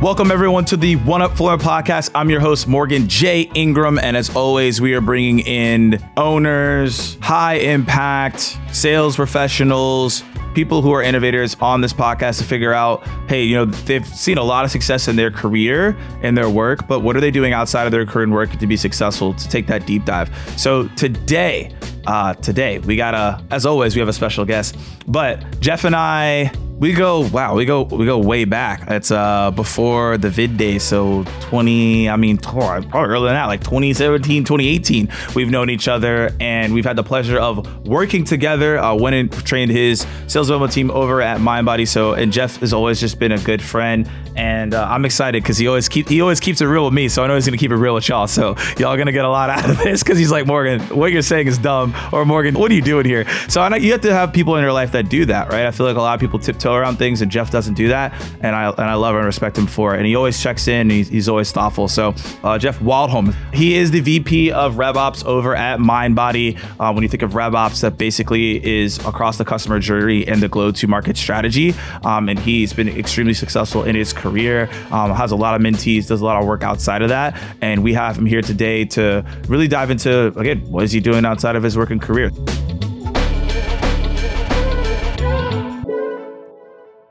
[0.00, 2.10] Welcome, everyone, to the One Up Formula podcast.
[2.14, 3.50] I'm your host, Morgan J.
[3.54, 3.98] Ingram.
[3.98, 10.24] And as always, we are bringing in owners, high impact sales professionals,
[10.54, 14.38] people who are innovators on this podcast to figure out hey, you know, they've seen
[14.38, 17.52] a lot of success in their career and their work, but what are they doing
[17.52, 20.30] outside of their and work to be successful to take that deep dive?
[20.56, 25.60] So today, uh, today we got a, as always, we have a special guest, but
[25.60, 28.84] Jeff and I we go wow we go we go way back.
[28.88, 33.60] It's uh before the vid day so 20 i mean probably earlier than that like
[33.60, 38.78] 2017 2018 we've known each other and we've had the pleasure of working together.
[38.78, 41.86] Uh went and trained his sales development team over at mindbody.
[41.86, 45.58] So and jeff has always just been a good friend and uh, i'm excited because
[45.58, 47.08] he always keep he always keeps it real with me.
[47.10, 48.26] So i know he's gonna keep it real with y'all.
[48.26, 51.20] So y'all gonna get a lot out of this because he's like morgan what you're
[51.20, 51.94] saying is dumb.
[52.10, 53.28] Or morgan what are you doing here?
[53.50, 55.66] So i know you have to have people in your life that do that right?
[55.66, 58.12] I feel like a lot of people tiptoe around things, and Jeff doesn't do that.
[58.40, 59.98] And I and I love and respect him for it.
[59.98, 60.90] And he always checks in.
[60.90, 61.88] He's, he's always thoughtful.
[61.88, 66.58] So uh, Jeff Waldholm, he is the VP of RevOps over at MindBody.
[66.78, 70.48] Uh, when you think of RevOps, that basically is across the customer journey and the
[70.48, 71.74] go-to-market strategy.
[72.04, 74.68] Um, and he's been extremely successful in his career.
[74.90, 77.40] Um, has a lot of mentees, does a lot of work outside of that.
[77.60, 81.24] And we have him here today to really dive into again what is he doing
[81.24, 82.30] outside of his working career.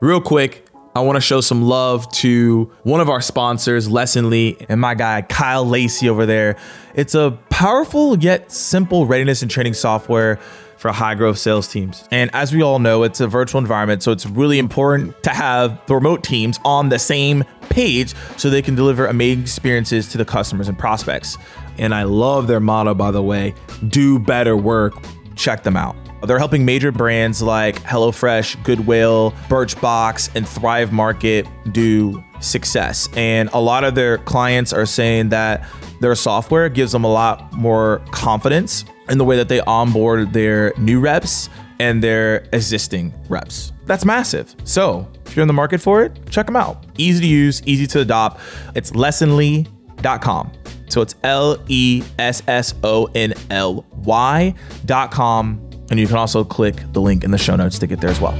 [0.02, 4.80] Real quick, I want to show some love to one of our sponsors, Lessonly, and
[4.80, 6.56] my guy, Kyle Lacey over there.
[6.94, 10.36] It's a powerful yet simple readiness and training software
[10.78, 12.08] for high growth sales teams.
[12.10, 15.78] And as we all know, it's a virtual environment, so it's really important to have
[15.84, 20.24] the remote teams on the same page so they can deliver amazing experiences to the
[20.24, 21.36] customers and prospects.
[21.76, 23.54] And I love their motto, by the way
[23.88, 24.94] do better work.
[25.36, 25.94] Check them out.
[26.22, 33.08] They're helping major brands like HelloFresh, Goodwill, Birchbox, and Thrive Market do success.
[33.14, 35.66] And a lot of their clients are saying that
[36.00, 40.72] their software gives them a lot more confidence in the way that they onboard their
[40.78, 43.72] new reps and their existing reps.
[43.86, 44.54] That's massive.
[44.64, 46.84] So, if you're in the market for it, check them out.
[46.98, 48.40] Easy to use, easy to adopt.
[48.74, 50.52] It's lessonly.com.
[50.88, 56.76] So it's L E S S O N L Y.com and you can also click
[56.92, 58.38] the link in the show notes to get there as well.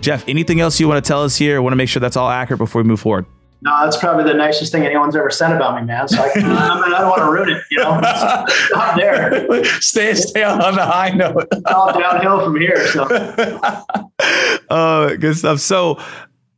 [0.00, 1.56] Jeff, anything else you want to tell us here?
[1.56, 3.24] I want to make sure that's all accurate before we move forward.
[3.64, 6.08] No, that's probably the nicest thing anyone's ever said about me, man.
[6.08, 8.00] So I, can, I, mean, I don't want to ruin it, you know.
[8.66, 9.64] Stop there.
[9.80, 11.46] Stay, stay on the high note.
[11.52, 12.88] it's all downhill from here.
[12.88, 13.04] So,
[14.68, 15.60] uh, good stuff.
[15.60, 16.02] So,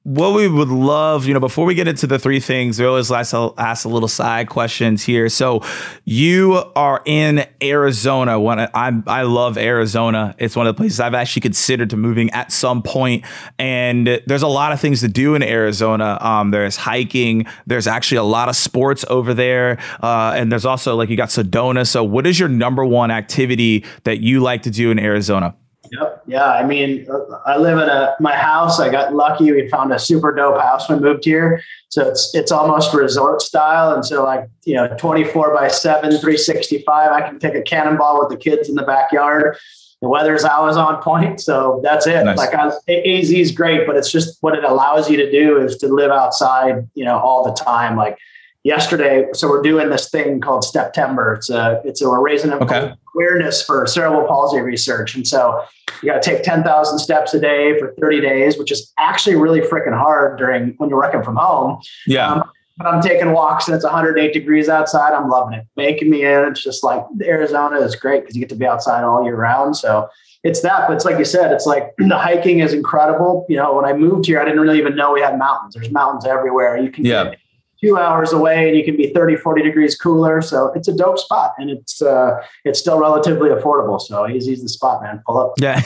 [0.04, 3.10] what we would love, you know, before we get into the three things, we always
[3.10, 5.30] ask, ask a little side questions here.
[5.30, 5.62] So,
[6.04, 8.38] you are in Arizona.
[8.74, 10.34] I I love Arizona.
[10.38, 13.24] It's one of the places I've actually considered to moving at some point.
[13.58, 16.18] And there's a lot of things to do in Arizona.
[16.20, 17.46] Um, there's hiking.
[17.66, 21.30] There's actually a lot of sports over there, uh, and there's also like you got
[21.30, 21.86] Sedona.
[21.86, 25.56] So, what is your number one activity that you like to do in Arizona?
[25.98, 26.22] Yep.
[26.26, 26.46] Yeah.
[26.46, 28.80] I mean, uh, I live in a my house.
[28.80, 29.50] I got lucky.
[29.52, 31.62] We found a super dope house when we moved here.
[31.88, 33.94] So it's it's almost resort style.
[33.94, 37.12] And so like, you know, 24 by 7, 365.
[37.12, 39.56] I can take a cannonball with the kids in the backyard.
[40.00, 41.40] The weather's always on point.
[41.40, 42.24] So that's it.
[42.24, 42.36] Nice.
[42.36, 45.76] Like I, AZ is great, but it's just what it allows you to do is
[45.78, 47.96] to live outside, you know, all the time.
[47.96, 48.18] Like
[48.64, 49.26] yesterday.
[49.34, 51.36] So we're doing this thing called Steptember.
[51.36, 52.92] It's a it's a we're raising okay.
[53.14, 55.62] awareness for cerebral palsy research, and so
[56.02, 59.36] you got to take ten thousand steps a day for thirty days, which is actually
[59.36, 61.80] really freaking hard during when you're working from home.
[62.06, 62.32] Yeah.
[62.32, 65.12] Um, but I'm taking walks and it's 108 degrees outside.
[65.12, 65.66] I'm loving it.
[65.76, 66.44] Making me in.
[66.48, 69.76] It's just like Arizona is great because you get to be outside all year round.
[69.76, 70.08] So
[70.42, 73.46] it's that, but it's like you said, it's like the hiking is incredible.
[73.48, 75.74] You know, when I moved here, I didn't really even know we had mountains.
[75.74, 76.76] There's mountains everywhere.
[76.76, 77.24] You can yeah.
[77.24, 77.38] get
[77.84, 80.40] two hours away and you can be 30, 40 degrees cooler.
[80.40, 84.00] So it's a dope spot and it's uh, it's still relatively affordable.
[84.00, 85.22] So AZ's the spot, man.
[85.26, 85.52] Pull up.
[85.58, 85.82] Yeah.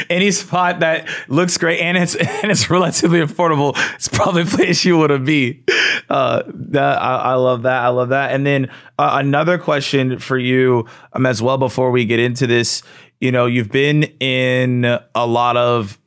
[0.10, 4.84] Any spot that looks great and it's and it's relatively affordable, it's probably a place
[4.84, 5.62] you want to be.
[6.08, 7.82] Uh, that I, I, love that.
[7.82, 8.32] I love that.
[8.32, 12.82] And then uh, another question for you um, as well before we get into this.
[13.20, 14.84] You know, you've been in
[15.14, 15.98] a lot of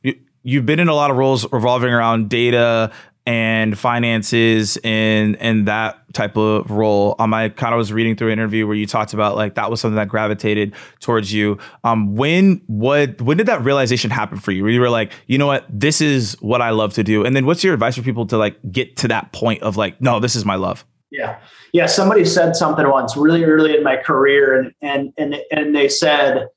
[0.42, 2.92] you've been in a lot of roles revolving around data
[3.26, 7.16] and finances and and that type of role.
[7.18, 9.70] Um, I kind of was reading through an interview where you talked about like that
[9.70, 11.58] was something that gravitated towards you.
[11.84, 14.62] Um, when what when did that realization happen for you?
[14.62, 17.24] Where you were like, you know what, this is what I love to do.
[17.24, 20.00] And then what's your advice for people to like get to that point of like,
[20.00, 20.84] no, this is my love.
[21.10, 21.38] Yeah,
[21.72, 21.86] yeah.
[21.86, 26.48] Somebody said something once really early in my career, and and and and they said,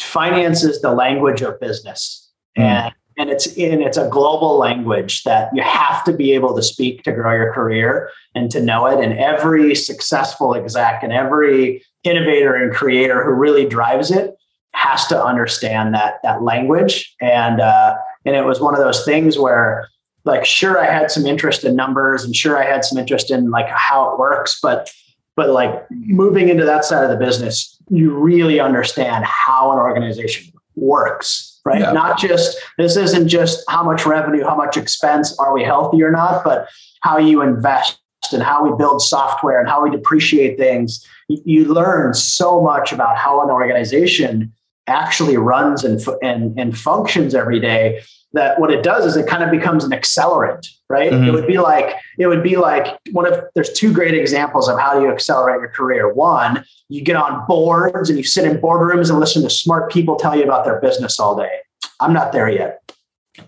[0.00, 2.28] finance is the language of business,
[2.58, 2.64] mm.
[2.64, 7.02] and and it's it's a global language that you have to be able to speak
[7.02, 9.04] to grow your career and to know it.
[9.04, 14.34] And every successful exec and every innovator and creator who really drives it
[14.72, 17.14] has to understand that that language.
[17.20, 19.86] And uh, and it was one of those things where
[20.24, 23.50] like sure i had some interest in numbers and sure i had some interest in
[23.50, 24.90] like how it works but
[25.34, 30.52] but like moving into that side of the business you really understand how an organization
[30.76, 31.80] works right?
[31.80, 31.92] Yeah.
[31.92, 36.10] not just this isn't just how much revenue how much expense are we healthy or
[36.10, 36.68] not but
[37.02, 38.00] how you invest
[38.32, 41.04] and how we build software and how we depreciate things.
[41.28, 44.52] You learn so much about how an organization
[44.86, 48.02] actually runs and, and, and functions every day
[48.32, 51.10] that what it does is it kind of becomes an accelerant right?
[51.10, 51.28] Mm-hmm.
[51.28, 54.78] it would be like it would be like one of there's two great examples of
[54.78, 56.12] how you accelerate your career.
[56.12, 60.16] One you get on boards and you sit in boardrooms and listen to smart people
[60.16, 61.60] tell you about their business all day.
[62.00, 62.79] I'm not there yet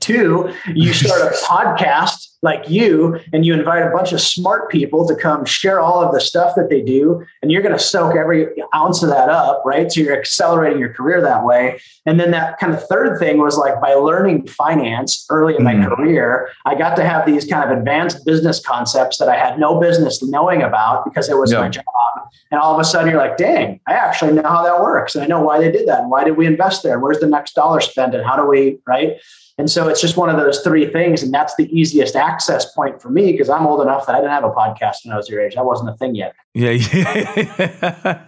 [0.00, 5.06] two you start a podcast like you and you invite a bunch of smart people
[5.06, 8.16] to come share all of the stuff that they do and you're going to soak
[8.16, 12.32] every ounce of that up right so you're accelerating your career that way and then
[12.32, 15.86] that kind of third thing was like by learning finance early in my mm.
[15.88, 19.80] career i got to have these kind of advanced business concepts that i had no
[19.80, 21.60] business knowing about because it was yeah.
[21.60, 21.84] my job
[22.50, 25.22] and all of a sudden you're like dang i actually know how that works and
[25.22, 27.54] i know why they did that and why did we invest there where's the next
[27.54, 29.18] dollar spent and how do we right
[29.58, 31.22] and so it's just one of those three things.
[31.22, 34.32] And that's the easiest access point for me because I'm old enough that I didn't
[34.32, 35.54] have a podcast when I was your age.
[35.54, 36.34] That wasn't a thing yet.
[36.54, 36.70] Yeah.
[36.92, 38.24] yeah.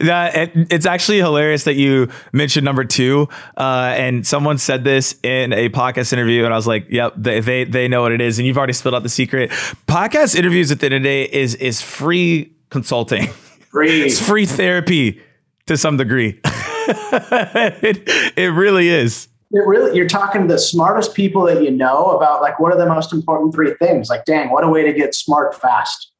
[0.00, 3.28] that it, it's actually hilarious that you mentioned number two.
[3.56, 7.40] Uh, and someone said this in a podcast interview, and I was like, "Yep, they,
[7.40, 9.50] they they know what it is." And you've already spilled out the secret.
[9.88, 13.26] Podcast interviews at the end of the day is is free consulting.
[13.70, 14.02] Free.
[14.06, 15.20] it's free therapy
[15.66, 16.40] to some degree.
[16.44, 22.10] it, it really is it really you're talking to the smartest people that you know
[22.10, 24.08] about like what are the most important three things?
[24.08, 26.12] Like dang what a way to get smart fast.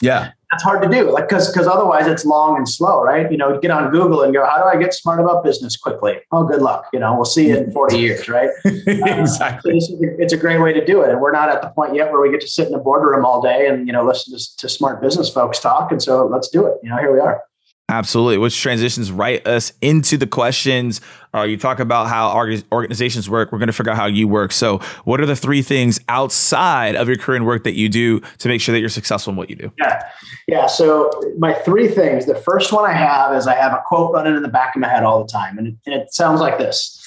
[0.00, 0.32] Yeah.
[0.50, 3.30] That's hard to do like because because otherwise it's long and slow right?
[3.30, 6.18] You know get on google and go how do i get smart about business quickly?
[6.30, 8.50] Oh good luck you know we'll see you in 40 years right?
[8.64, 9.76] Exactly.
[9.76, 11.94] Uh, so it's a great way to do it and we're not at the point
[11.94, 14.36] yet where we get to sit in a boardroom all day and you know listen
[14.36, 17.20] to, to smart business folks talk and so let's do it you know here we
[17.20, 17.42] are
[17.88, 21.00] Absolutely, which transitions right us into the questions.
[21.34, 22.34] Uh, you talk about how
[22.72, 23.52] organizations work.
[23.52, 24.52] We're going to figure out how you work.
[24.52, 28.48] So, what are the three things outside of your and work that you do to
[28.48, 29.72] make sure that you're successful in what you do?
[29.78, 30.02] Yeah,
[30.48, 30.66] yeah.
[30.66, 32.24] So, my three things.
[32.24, 34.80] The first one I have is I have a quote running in the back of
[34.80, 36.98] my head all the time, and it, and it sounds like this: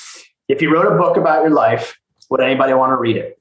[0.49, 1.97] If you wrote a book about your life,
[2.29, 3.39] would anybody want to read it?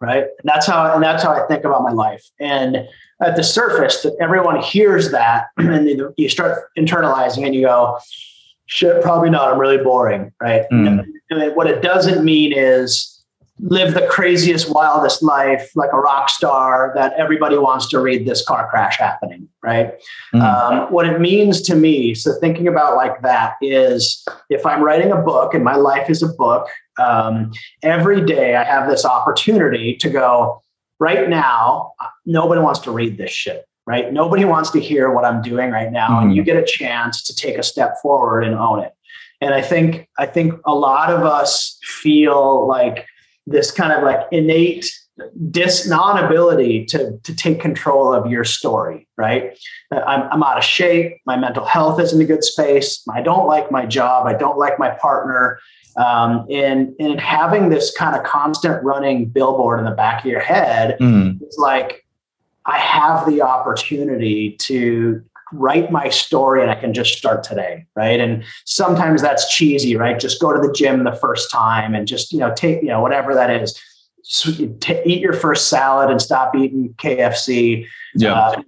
[0.00, 0.24] Right.
[0.24, 2.22] And that's how, and that's how I think about my life.
[2.38, 2.86] And
[3.20, 7.98] at the surface that everyone hears that and you start internalizing and you go,
[8.66, 9.52] shit, probably not.
[9.52, 10.32] I'm really boring.
[10.40, 10.62] Right.
[10.72, 11.06] Mm.
[11.30, 13.12] And what it doesn't mean is
[13.58, 18.44] live the craziest, wildest life like a rock star that everybody wants to read this
[18.44, 19.48] car crash happening.
[19.62, 19.94] Right.
[20.34, 20.42] Mm.
[20.42, 25.10] Um, what it means to me, so thinking about like that is if I'm writing
[25.10, 27.52] a book and my life is a book, um,
[27.82, 30.62] every day I have this opportunity to go,
[30.98, 31.92] right now,
[32.24, 34.12] nobody wants to read this shit, right?
[34.12, 36.08] Nobody wants to hear what I'm doing right now.
[36.08, 36.26] Mm-hmm.
[36.28, 38.92] And you get a chance to take a step forward and own it.
[39.40, 43.06] And I think, I think a lot of us feel like
[43.46, 44.90] this kind of like innate
[45.50, 49.58] dis non-ability to, to take control of your story, right?
[49.90, 51.18] I'm, I'm out of shape.
[51.24, 53.02] My mental health isn't a good space.
[53.12, 54.26] I don't like my job.
[54.26, 55.58] I don't like my partner
[55.96, 60.40] um, and and having this kind of constant running billboard in the back of your
[60.40, 61.40] head mm.
[61.42, 62.06] is like
[62.66, 65.22] I have the opportunity to
[65.52, 68.20] write my story and I can just start today, right?
[68.20, 70.18] And sometimes that's cheesy, right?
[70.18, 73.00] Just go to the gym the first time and just you know take you know
[73.00, 73.80] whatever that is.
[75.04, 77.86] eat your first salad and stop eating KFC.
[78.16, 78.34] Yeah.
[78.34, 78.62] Uh,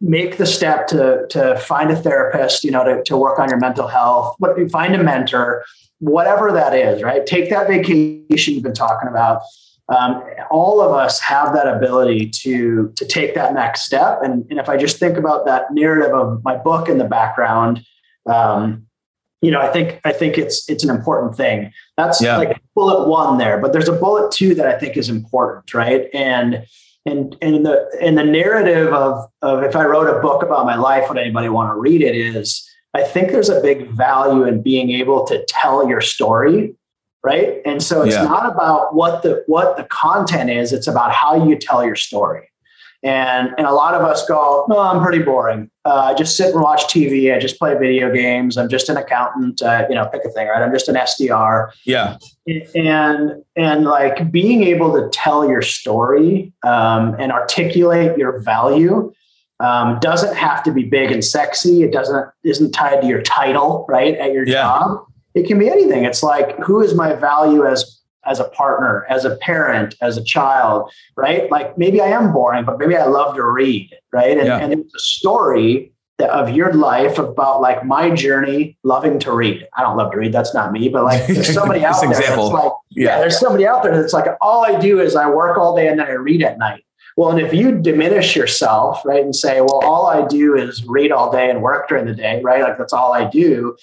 [0.00, 3.58] make the step to to find a therapist, you know, to, to work on your
[3.58, 4.36] mental health.
[4.38, 5.64] What you find a mentor
[6.00, 7.24] whatever that is, right?
[7.24, 9.42] Take that vacation you've been talking about.
[9.88, 14.20] Um, all of us have that ability to to take that next step.
[14.22, 17.84] And, and if I just think about that narrative of my book in the background,
[18.26, 18.86] um,
[19.42, 21.72] you know, I think I think it's it's an important thing.
[21.96, 22.36] That's yeah.
[22.36, 26.08] like bullet one there, but there's a bullet two that I think is important, right?
[26.14, 26.66] And
[27.04, 30.76] and and the in the narrative of of if I wrote a book about my
[30.76, 32.14] life, would anybody want to read it?
[32.14, 36.74] Is I think there's a big value in being able to tell your story,
[37.22, 37.60] right?
[37.64, 38.24] And so it's yeah.
[38.24, 42.48] not about what the what the content is, it's about how you tell your story.
[43.02, 46.52] And and a lot of us go, "No, I'm pretty boring." Uh, I just sit
[46.52, 47.34] and watch TV.
[47.34, 48.58] I just play video games.
[48.58, 49.62] I'm just an accountant.
[49.62, 50.62] Uh, you know, pick a thing, right?
[50.62, 51.70] I'm just an SDR.
[51.86, 52.18] Yeah.
[52.74, 59.14] And and like being able to tell your story um, and articulate your value
[59.60, 61.82] um, doesn't have to be big and sexy.
[61.82, 64.62] It doesn't isn't tied to your title, right, at your yeah.
[64.62, 65.06] job.
[65.34, 66.04] It can be anything.
[66.04, 70.24] It's like who is my value as as a partner, as a parent, as a
[70.24, 71.50] child, right?
[71.50, 74.36] Like maybe I am boring, but maybe I love to read, right?
[74.36, 74.58] And, yeah.
[74.58, 79.66] and it's a story that, of your life about like my journey loving to read.
[79.76, 80.32] I don't love to read.
[80.32, 82.50] That's not me, but like there's somebody out there example.
[82.50, 83.04] that's like, yeah.
[83.04, 85.88] yeah, there's somebody out there that's like, all I do is I work all day
[85.88, 86.84] and then I read at night.
[87.20, 91.12] Well, and if you diminish yourself, right, and say, well, all I do is read
[91.12, 92.62] all day and work during the day, right?
[92.62, 93.76] Like that's all I do.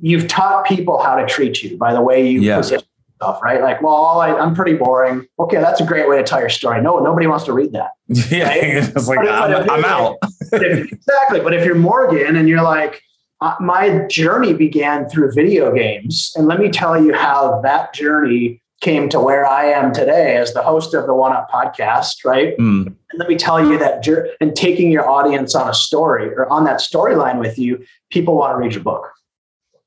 [0.00, 2.56] You've taught people how to treat you by the way you yeah.
[2.56, 3.60] position stuff, right?
[3.60, 5.26] Like, well, I, am pretty boring.
[5.38, 6.80] Okay, that's a great way to tell your story.
[6.80, 7.90] No, nobody wants to read that.
[8.30, 8.62] Yeah, right?
[8.96, 10.16] it's like, I'm, I'm out.
[10.52, 11.40] if, exactly.
[11.40, 13.02] But if you're Morgan and you're like,
[13.42, 18.62] uh, my journey began through video games, and let me tell you how that journey
[18.80, 22.56] came to where I am today as the host of the One Up podcast, right?
[22.58, 22.86] Mm.
[22.86, 24.06] And let me tell you that,
[24.40, 28.52] and taking your audience on a story or on that storyline with you, people want
[28.52, 29.10] to read your book.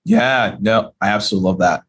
[0.03, 1.83] Yeah, no, I absolutely love that.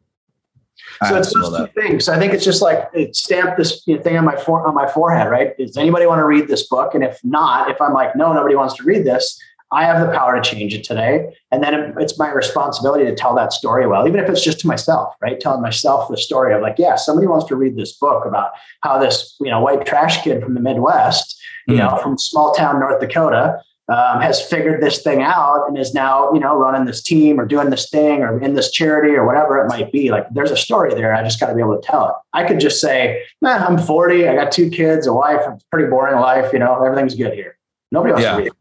[1.09, 2.09] So it's those two things.
[2.09, 5.29] I think it's just like it stamped this thing on my for, on my forehead,
[5.29, 5.57] right?
[5.57, 6.95] Does anybody want to read this book?
[6.95, 9.41] And if not, if I'm like, no, nobody wants to read this,
[9.73, 11.35] I have the power to change it today.
[11.51, 14.67] And then it's my responsibility to tell that story well, even if it's just to
[14.67, 15.41] myself, right?
[15.41, 18.53] Telling myself the story of like, yeah, somebody wants to read this book about
[18.83, 21.79] how this, you know, white trash kid from the Midwest, you mm.
[21.79, 26.33] know, from small town North Dakota, um, has figured this thing out and is now,
[26.33, 29.59] you know, running this team or doing this thing or in this charity or whatever
[29.63, 30.11] it might be.
[30.11, 31.15] Like there's a story there.
[31.15, 32.15] I just got to be able to tell it.
[32.33, 34.29] I could just say, man, I'm 40.
[34.29, 36.53] I got two kids, a wife, It's a pretty boring life.
[36.53, 37.59] You know, everything's good here.
[37.91, 38.37] Nobody wants yeah.
[38.37, 38.52] to read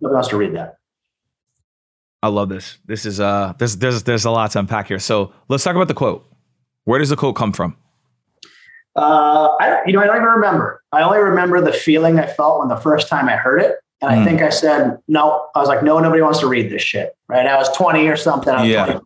[0.00, 0.76] Nobody wants to read that.
[2.22, 2.78] I love this.
[2.84, 4.98] This is uh there's there's there's a lot to unpack here.
[4.98, 6.30] So let's talk about the quote.
[6.84, 7.76] Where does the quote come from?
[8.96, 10.82] Uh, I you know I don't even remember.
[10.92, 14.10] I only remember the feeling I felt when the first time I heard it, and
[14.10, 14.18] mm.
[14.18, 17.14] I think I said, no, I was like, no, nobody wants to read this shit.
[17.28, 17.46] Right.
[17.46, 18.52] I was 20 or something.
[18.64, 18.98] yeah.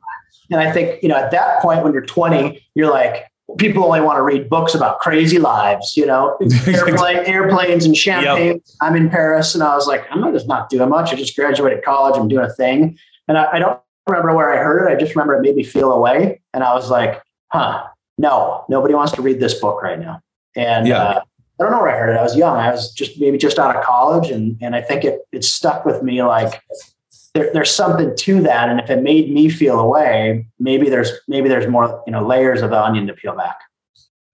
[0.51, 3.25] And I think, you know, at that point when you're 20, you're like,
[3.59, 8.53] people only want to read books about crazy lives, you know, airplane, airplanes and champagne.
[8.53, 8.61] Yep.
[8.81, 11.13] I'm in Paris and I was like, I'm just not doing much.
[11.13, 12.19] I just graduated college.
[12.19, 12.99] I'm doing a thing.
[13.29, 14.95] And I, I don't remember where I heard it.
[14.95, 16.41] I just remember it made me feel away.
[16.53, 17.23] And I was like,
[17.53, 17.85] huh,
[18.19, 20.21] no, nobody wants to read this book right now.
[20.57, 21.03] And yeah.
[21.03, 21.21] uh,
[21.61, 22.19] I don't know where I heard it.
[22.19, 22.57] I was young.
[22.57, 25.85] I was just maybe just out of college, and and I think it it stuck
[25.85, 26.23] with me.
[26.23, 26.61] Like
[27.35, 31.49] there, there's something to that, and if it made me feel away, maybe there's maybe
[31.49, 33.59] there's more you know layers of the onion to peel back.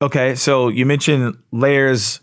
[0.03, 2.21] Okay, so you mentioned layers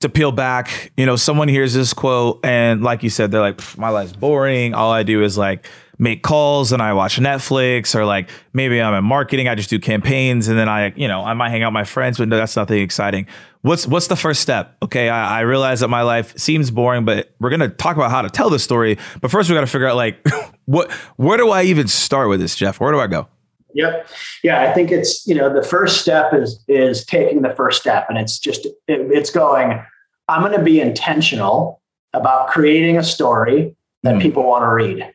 [0.00, 0.92] to peel back.
[0.96, 4.74] You know, someone hears this quote, and like you said, they're like, "My life's boring.
[4.74, 5.66] All I do is like."
[5.98, 9.78] Make calls and I watch Netflix or like maybe I'm in marketing, I just do
[9.78, 12.36] campaigns and then I, you know, I might hang out with my friends, but no,
[12.36, 13.26] that's nothing exciting.
[13.62, 14.76] What's what's the first step?
[14.82, 18.22] Okay, I, I realize that my life seems boring, but we're gonna talk about how
[18.22, 18.98] to tell the story.
[19.20, 20.24] But first we gotta figure out like
[20.66, 22.78] what where do I even start with this, Jeff?
[22.78, 23.28] Where do I go?
[23.74, 24.08] Yep.
[24.42, 28.06] Yeah, I think it's you know the first step is is taking the first step,
[28.08, 29.82] and it's just it, it's going.
[30.28, 31.80] I'm going to be intentional
[32.12, 34.20] about creating a story that mm.
[34.20, 35.14] people want to read.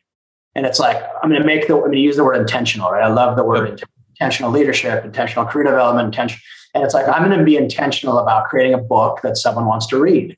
[0.54, 2.90] And it's like, I'm going to make the, I'm going to use the word intentional,
[2.90, 3.02] right?
[3.02, 6.40] I love the word intentional leadership, intentional career development, intention.
[6.74, 9.86] And it's like, I'm going to be intentional about creating a book that someone wants
[9.88, 10.36] to read.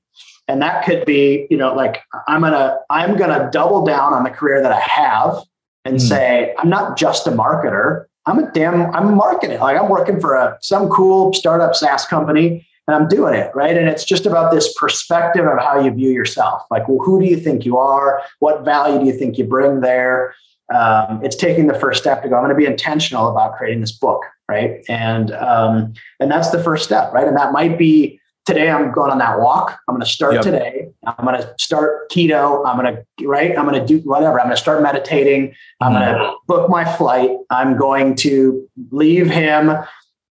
[0.49, 4.14] And that could be, you know, like I'm going to, I'm going to double down
[4.14, 5.42] on the career that I have
[5.85, 6.00] and mm.
[6.00, 8.06] say, I'm not just a marketer.
[8.26, 9.61] I'm a damn, I'm marketing.
[9.61, 13.76] Like I'm working for a, some cool startup SaaS company and I'm doing it, right?
[13.76, 16.62] And it's just about this perspective of how you view yourself.
[16.71, 18.23] Like, well, who do you think you are?
[18.38, 20.35] What value do you think you bring there?
[20.75, 22.37] Um, it's taking the first step to go.
[22.37, 24.85] I'm going to be intentional about creating this book, right?
[24.88, 27.26] And um, and that's the first step, right?
[27.26, 28.71] And that might be today.
[28.71, 29.78] I'm going on that walk.
[29.88, 30.43] I'm going to start yep.
[30.43, 30.88] today.
[31.07, 32.66] I'm going to start keto.
[32.66, 33.57] I'm going to right.
[33.57, 34.40] I'm going to do whatever.
[34.40, 35.55] I'm going to start meditating.
[35.81, 36.12] I'm mm-hmm.
[36.12, 37.31] going to book my flight.
[37.50, 39.73] I'm going to leave him,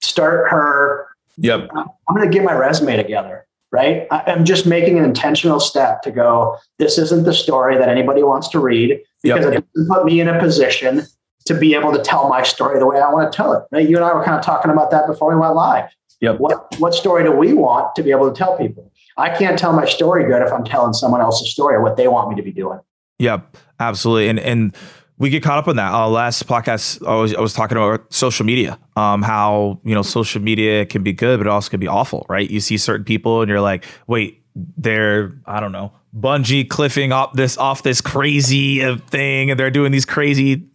[0.02, 1.09] start her,
[1.40, 1.70] Yep.
[1.76, 4.08] Uh, I'm going to get my resume together, right?
[4.12, 8.48] I'm just making an intentional step to go, this isn't the story that anybody wants
[8.50, 9.54] to read because yep.
[9.54, 11.04] it doesn't put me in a position
[11.46, 13.64] to be able to tell my story the way I want to tell it.
[13.72, 13.88] Right?
[13.88, 15.90] You and I were kind of talking about that before we went live.
[16.22, 16.40] Yep.
[16.40, 18.92] What, what story do we want to be able to tell people?
[19.18, 22.08] I can't tell my story good if I'm telling someone else's story or what they
[22.08, 22.80] want me to be doing.
[23.20, 24.30] Yep, absolutely.
[24.30, 24.76] And and
[25.20, 25.94] we get caught up on that.
[25.94, 30.02] Uh, last podcast, I was, I was talking about social media, um, how you know
[30.02, 32.50] social media can be good, but it also can be awful, right?
[32.50, 37.34] You see certain people, and you're like, wait, they're I don't know bungee cliffing off
[37.34, 40.66] this off this crazy uh, thing, and they're doing these crazy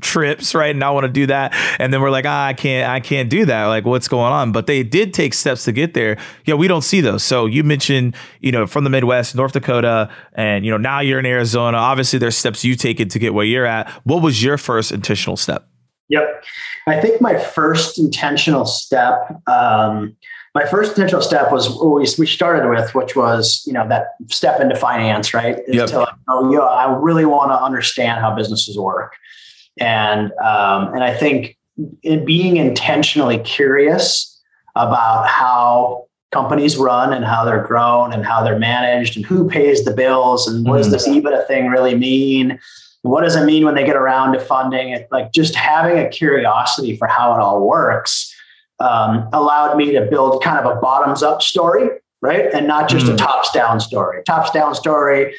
[0.00, 0.74] trips, right?
[0.74, 1.52] And I want to do that.
[1.78, 3.66] And then we're like, ah, I can't, I can't do that.
[3.66, 4.52] Like, what's going on?
[4.52, 6.16] But they did take steps to get there.
[6.44, 7.22] Yeah, we don't see those.
[7.22, 11.18] So you mentioned, you know, from the Midwest, North Dakota, and you know, now you're
[11.18, 11.78] in Arizona.
[11.78, 13.88] Obviously, there's steps you take it to get where you're at.
[14.04, 15.68] What was your first intentional step?
[16.08, 16.44] Yep.
[16.86, 20.16] I think my first intentional step, um,
[20.54, 24.60] my first intentional step was always we started with, which was you know that step
[24.60, 25.58] into finance, right?
[25.66, 25.88] Yep.
[25.88, 29.16] To oh, yeah, I really want to understand how businesses work
[29.78, 31.56] and um, and I think
[32.02, 34.30] in being intentionally curious
[34.76, 39.84] about how companies run and how they're grown and how they're managed and who pays
[39.84, 40.90] the bills and what mm-hmm.
[40.90, 42.58] does this EBITDA thing really mean?
[43.02, 45.08] What does it mean when they get around to funding it?
[45.12, 48.34] Like just having a curiosity for how it all works
[48.80, 51.88] um, allowed me to build kind of a bottoms up story,
[52.20, 52.52] right?
[52.52, 53.14] And not just mm-hmm.
[53.14, 54.22] a tops down story.
[54.24, 55.34] Tops down story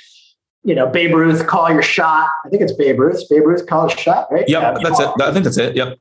[0.65, 2.27] you know, Babe Ruth, call your shot.
[2.43, 3.21] I think it's Babe Ruth.
[3.29, 4.49] Babe Ruth, call your shot, right?
[4.49, 5.09] Yep, yeah, that's it.
[5.21, 5.75] I think that's it.
[5.75, 5.99] Yep.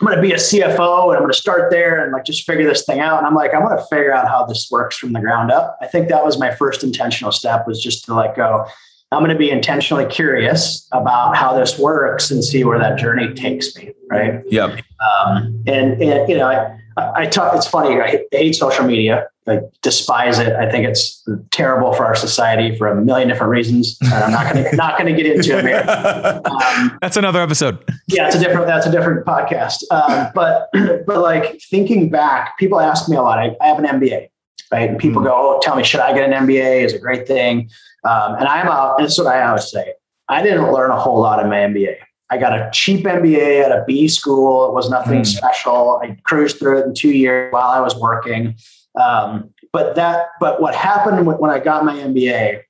[0.00, 2.44] I'm going to be a CFO and I'm going to start there and like just
[2.44, 3.18] figure this thing out.
[3.18, 5.78] And I'm like, I want to figure out how this works from the ground up.
[5.80, 8.66] I think that was my first intentional step was just to like go,
[9.12, 13.32] I'm going to be intentionally curious about how this works and see where that journey
[13.34, 13.92] takes me.
[14.10, 14.42] Right.
[14.50, 14.80] Yep.
[15.00, 16.48] Um, and, and, you know,
[16.96, 18.00] I, I talk, it's funny.
[18.00, 19.28] I hate social media.
[19.46, 20.54] I despise it.
[20.54, 23.98] I think it's terrible for our society for a million different reasons.
[24.00, 25.88] And I'm not going to, not going to get into it.
[25.88, 27.78] Um, that's another episode.
[28.06, 28.26] Yeah.
[28.26, 29.82] It's a different, that's a different podcast.
[29.90, 30.70] Um, but,
[31.06, 33.38] but like thinking back, people ask me a lot.
[33.38, 34.28] I, I have an MBA,
[34.72, 34.88] right?
[34.88, 36.84] And people mm go, oh, tell me, should I get an MBA?
[36.84, 37.70] Is a great thing.
[38.04, 38.96] Um, and I'm out.
[38.96, 39.92] And that's what I always say.
[40.28, 41.96] I didn't learn a whole lot in my MBA.
[42.30, 44.66] I got a cheap MBA at a B school.
[44.66, 45.26] It was nothing mm.
[45.26, 46.00] special.
[46.02, 48.56] I cruised through it in two years while I was working.
[49.00, 52.62] Um, but that, but what happened when I got my MBA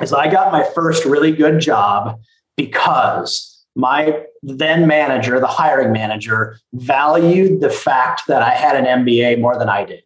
[0.00, 2.20] is I got my first really good job
[2.56, 9.40] because my then manager, the hiring manager, valued the fact that I had an MBA
[9.40, 10.02] more than I did.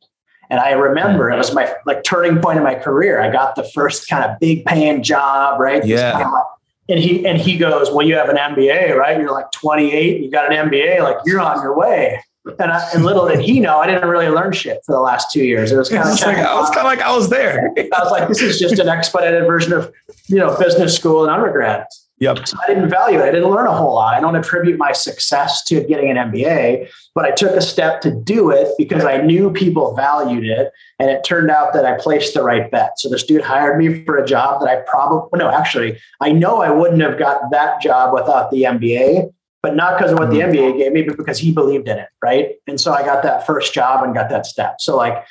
[0.51, 3.21] And I remember it was my like turning point in my career.
[3.21, 5.85] I got the first kind of big paying job, right?
[5.87, 6.13] Yeah.
[6.13, 6.45] Kind of like,
[6.89, 9.17] and he and he goes, "Well, you have an MBA, right?
[9.17, 12.21] You're like 28, you got an MBA, like you're on your way."
[12.59, 15.31] And, I, and little did he know, I didn't really learn shit for the last
[15.31, 15.73] two years.
[15.73, 17.71] It was kind of like, I was kind of like I was there.
[17.77, 19.93] I was like, this is just an expedited version of
[20.29, 21.87] you know business school and undergrad.
[22.21, 22.47] Yep.
[22.47, 23.23] So I didn't value it.
[23.23, 24.15] I didn't learn a whole lot.
[24.15, 28.11] I don't attribute my success to getting an MBA, but I took a step to
[28.11, 30.71] do it because I knew people valued it.
[30.99, 32.99] And it turned out that I placed the right bet.
[32.99, 36.61] So this dude hired me for a job that I probably, no, actually, I know
[36.61, 40.41] I wouldn't have got that job without the MBA, but not because of what the
[40.41, 40.79] MBA mm-hmm.
[40.79, 42.09] gave me, but because he believed in it.
[42.23, 42.53] Right.
[42.67, 44.77] And so I got that first job and got that step.
[44.81, 45.25] So like,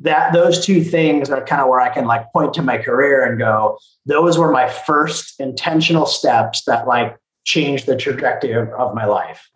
[0.00, 3.24] that those two things are kind of where I can like point to my career
[3.24, 8.94] and go, those were my first intentional steps that like changed the trajectory of, of
[8.94, 9.48] my life.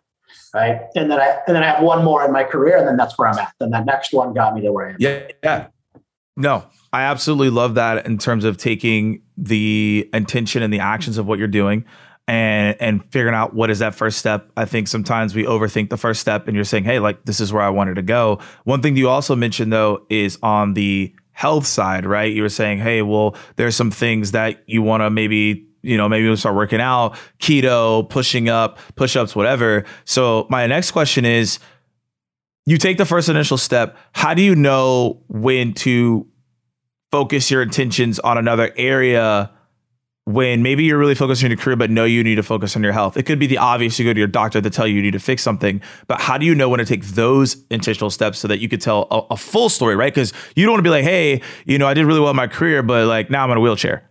[0.53, 0.81] Right.
[0.95, 3.17] And then I and then I have one more in my career, and then that's
[3.17, 3.53] where I'm at.
[3.59, 4.97] Then that next one got me to where I am.
[4.99, 5.27] Yeah.
[5.43, 5.67] Yeah.
[6.35, 11.25] No, I absolutely love that in terms of taking the intention and the actions of
[11.25, 11.83] what you're doing
[12.27, 14.51] and and figuring out what is that first step.
[14.57, 17.53] I think sometimes we overthink the first step and you're saying, "Hey, like this is
[17.53, 21.65] where I wanted to go." One thing you also mentioned though is on the health
[21.65, 22.33] side, right?
[22.33, 26.09] You were saying, "Hey, well, there's some things that you want to maybe you know,
[26.09, 29.85] maybe we'll start working out, keto, pushing up, push ups, whatever.
[30.03, 31.59] So, my next question is
[32.65, 33.97] you take the first initial step.
[34.11, 36.27] How do you know when to
[37.11, 39.51] focus your intentions on another area
[40.27, 42.83] when maybe you're really focused on your career, but know you need to focus on
[42.83, 43.15] your health.
[43.15, 45.13] It could be the obvious you go to your doctor to tell you you need
[45.13, 48.49] to fix something, but how do you know when to take those intentional steps so
[48.49, 50.13] that you could tell a, a full story, right?
[50.13, 52.35] Because you don't want to be like, hey, you know, I did really well in
[52.35, 54.03] my career, but like now I'm in a wheelchair.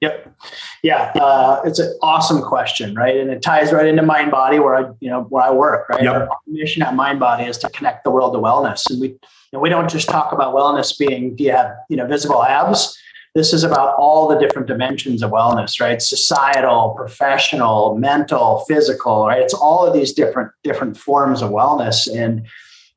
[0.00, 0.36] Yep.
[0.82, 1.12] Yeah.
[1.14, 3.16] Uh, it's an awesome question, right?
[3.16, 6.02] And it ties right into MindBody where I, you know, where I work, right?
[6.02, 6.14] Yep.
[6.14, 8.90] Our mission at MindBody is to connect the world to wellness.
[8.90, 9.18] And we, you
[9.52, 12.98] know, we don't just talk about wellness being, do you have, you know, visible abs?
[13.34, 19.42] This is about all the different dimensions of wellness right societal professional mental physical right
[19.42, 22.46] it's all of these different different forms of wellness and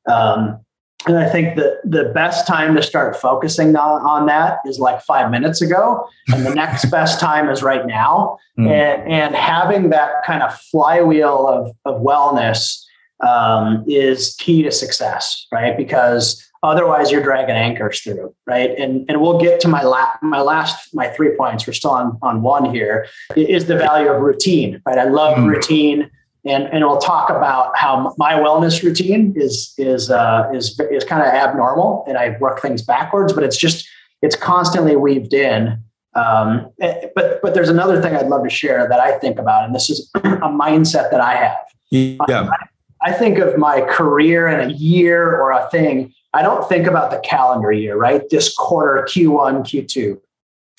[0.06, 0.58] um,
[1.06, 5.00] and I think that the best time to start focusing on, on that is like
[5.02, 6.08] five minutes ago.
[6.28, 8.38] And the next best time is right now.
[8.58, 8.68] Mm.
[8.68, 12.82] And, and having that kind of flywheel of, of wellness
[13.24, 15.76] um, is key to success, right?
[15.76, 18.70] Because Otherwise, you're dragging anchors through, right?
[18.76, 21.66] And and we'll get to my last my last my three points.
[21.66, 23.06] We're still on on one here.
[23.36, 24.98] Is the value of routine, right?
[24.98, 25.48] I love mm.
[25.48, 26.10] routine,
[26.44, 31.22] and and we'll talk about how my wellness routine is is uh, is is kind
[31.22, 33.88] of abnormal, and I work things backwards, but it's just
[34.22, 35.80] it's constantly weaved in.
[36.14, 39.64] Um, eh, but but there's another thing I'd love to share that I think about,
[39.64, 41.56] and this is a mindset that I have.
[41.90, 42.50] Yeah.
[42.50, 46.12] I, I think of my career in a year or a thing.
[46.34, 48.22] I don't think about the calendar year, right?
[48.30, 50.20] This quarter, Q1, Q2.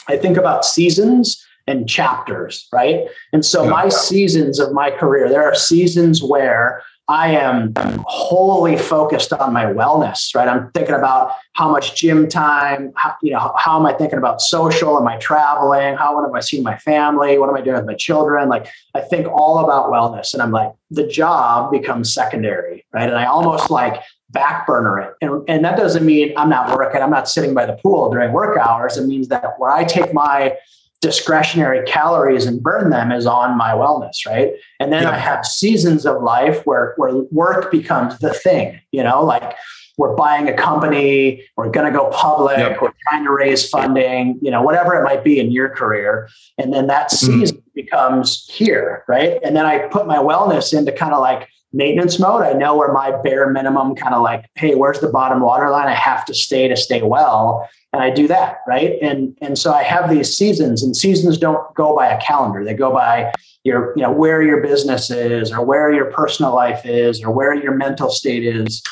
[0.07, 3.05] I think about seasons and chapters, right?
[3.33, 3.69] And so yeah.
[3.69, 7.73] my seasons of my career, there are seasons where I am
[8.05, 10.47] wholly focused on my wellness, right?
[10.47, 14.41] I'm thinking about how much gym time, how, you know, how am I thinking about
[14.41, 14.95] social?
[14.99, 15.95] Am I traveling?
[15.95, 17.39] How am I seeing my family?
[17.39, 18.47] What am I doing with my children?
[18.47, 23.09] Like I think all about wellness and I'm like, the job becomes secondary, right?
[23.09, 25.15] And I almost like back burner it.
[25.21, 28.31] And, and that doesn't mean I'm not working, I'm not sitting by the pool during
[28.31, 28.97] work hours.
[28.97, 30.55] It means that where I take my
[31.01, 34.51] discretionary calories and burn them is on my wellness, right?
[34.79, 35.11] And then yeah.
[35.11, 39.55] I have seasons of life where where work becomes the thing, you know, like
[39.97, 42.81] we're buying a company, we're going to go public, yep.
[42.81, 46.29] we're trying to raise funding, you know, whatever it might be in your career.
[46.57, 47.39] And then that mm-hmm.
[47.39, 47.73] season mm.
[47.75, 49.39] becomes here, right?
[49.43, 52.41] And then I put my wellness into kind of like maintenance mode.
[52.43, 55.87] I know where my bare minimum kind of like, hey, where's the bottom water line?
[55.87, 57.67] I have to stay to stay well.
[57.93, 58.97] And I do that, right?
[59.01, 62.63] And and so I have these seasons, and seasons don't go by a calendar.
[62.63, 66.85] They go by your, you know, where your business is, or where your personal life
[66.85, 68.83] is, or where your mental state is.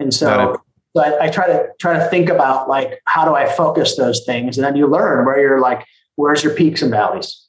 [0.00, 0.60] And so
[0.96, 4.24] so I, I, try to try to think about like how do I focus those
[4.24, 5.84] things, and then you learn where you're like,
[6.16, 7.46] where's your peaks and valleys.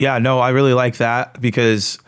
[0.00, 2.00] Yeah, no, I really like that because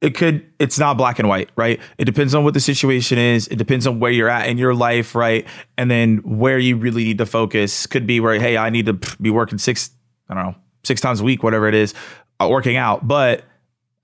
[0.00, 1.80] it could it's not black and white right?
[1.98, 3.48] It depends on what the situation is.
[3.48, 5.46] It depends on where you're at in your life right?
[5.76, 8.94] And then where you really need to focus could be where hey i need to
[9.20, 9.90] be working six
[10.28, 11.94] i don't know six times a week whatever it is
[12.40, 13.06] uh, working out.
[13.06, 13.44] But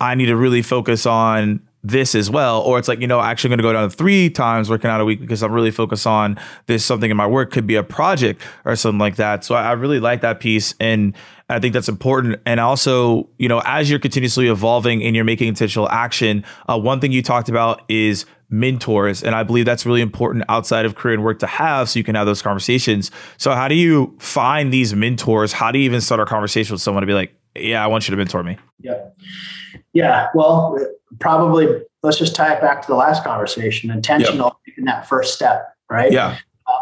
[0.01, 3.49] i need to really focus on this as well or it's like you know actually
[3.49, 6.39] going to go down three times working out a week because i'm really focused on
[6.67, 9.73] this something in my work could be a project or something like that so i
[9.73, 11.15] really like that piece and
[11.51, 12.41] I think that's important.
[12.47, 17.01] And also, you know, as you're continuously evolving and you're making intentional action, uh, one
[17.01, 19.23] thing you talked about is mentors.
[19.23, 22.05] And I believe that's really important outside of career and work to have so you
[22.05, 23.11] can have those conversations.
[23.37, 25.53] So, how do you find these mentors?
[25.53, 28.09] How do you even start a conversation with someone to be like, yeah, I want
[28.09, 28.57] you to mentor me?
[28.81, 28.95] Yeah.
[29.95, 30.29] Yeah.
[30.35, 30.79] Well,
[31.21, 34.79] probably let's just tie it back to the last conversation intentional yep.
[34.79, 36.13] in that first step, right?
[36.13, 36.37] Yeah.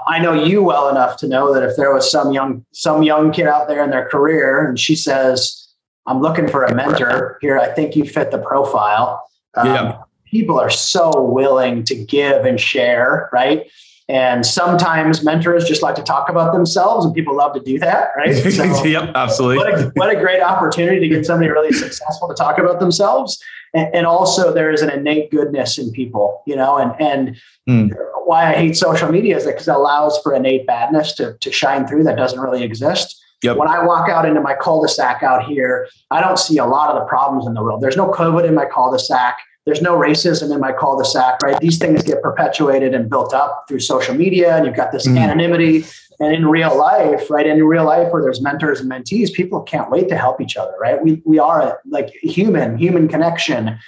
[0.08, 3.32] I know you well enough to know that if there was some young some young
[3.32, 5.68] kid out there in their career and she says,
[6.06, 9.22] "I'm looking for a mentor here," I think you fit the profile.
[9.54, 10.02] Um, yeah.
[10.24, 13.70] People are so willing to give and share, right?
[14.12, 18.10] And sometimes mentors just like to talk about themselves, and people love to do that,
[18.14, 18.34] right?
[18.52, 19.56] So yep, absolutely.
[19.56, 23.42] What a, what a great opportunity to get somebody really successful to talk about themselves.
[23.72, 27.90] And, and also, there is an innate goodness in people, you know, and and mm.
[28.26, 31.50] why I hate social media is that because it allows for innate badness to to
[31.50, 33.18] shine through that doesn't really exist.
[33.42, 33.56] Yep.
[33.56, 37.00] When I walk out into my cul-de-sac out here, I don't see a lot of
[37.00, 37.80] the problems in the world.
[37.80, 39.38] There's no COVID in my cul-de-sac.
[39.64, 41.58] There's no racism in my cul-de-sac, right?
[41.60, 45.18] These things get perpetuated and built up through social media, and you've got this mm.
[45.18, 45.84] anonymity.
[46.20, 47.46] And in real life, right?
[47.46, 50.74] In real life, where there's mentors and mentees, people can't wait to help each other,
[50.80, 51.02] right?
[51.02, 53.78] We we are like human, human connection,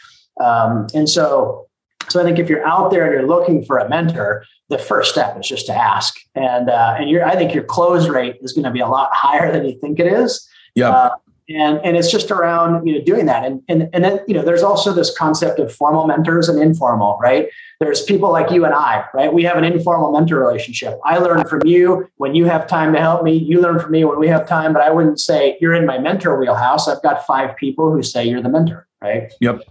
[0.40, 1.68] um, and so
[2.08, 5.12] so I think if you're out there and you're looking for a mentor, the first
[5.12, 8.52] step is just to ask, and uh, and you're, I think your close rate is
[8.52, 10.48] going to be a lot higher than you think it is.
[10.74, 10.90] Yeah.
[10.90, 11.10] Uh,
[11.48, 13.44] and and it's just around you know doing that.
[13.44, 17.18] And and and then you know there's also this concept of formal mentors and informal
[17.20, 17.48] right?
[17.80, 19.33] There's people like you and i right?
[19.33, 20.98] We have an informal mentor relationship.
[21.04, 23.37] I learn from you when you have time to help me.
[23.37, 24.72] You learn from me when we have time.
[24.72, 26.88] But i wouldn't say you're in my mentor wheelhouse.
[26.88, 29.33] I've got five people who say you're the mentor right?
[29.40, 29.62] Yep.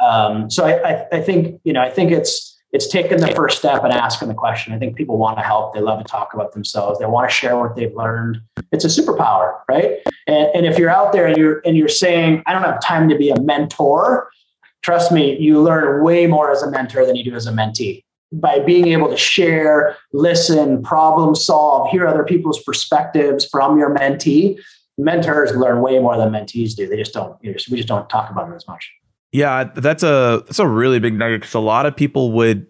[0.00, 3.58] Um, so I, I i think you know i think it's it's taking the first
[3.58, 4.74] step and asking the question.
[4.74, 5.72] I think people want to help.
[5.72, 6.98] They love to talk about themselves.
[6.98, 8.42] They want to share what they've learned.
[8.72, 9.98] It's a superpower, right?
[10.26, 13.08] And, and if you're out there and you're and you're saying, I don't have time
[13.08, 14.28] to be a mentor,
[14.82, 18.04] trust me, you learn way more as a mentor than you do as a mentee.
[18.30, 24.58] By being able to share, listen, problem solve, hear other people's perspectives from your mentee,
[24.98, 26.86] mentors learn way more than mentees do.
[26.86, 27.40] They just don't.
[27.42, 28.92] we just don't talk about it as much.
[29.32, 32.66] Yeah, that's a that's a really big nugget because a lot of people would,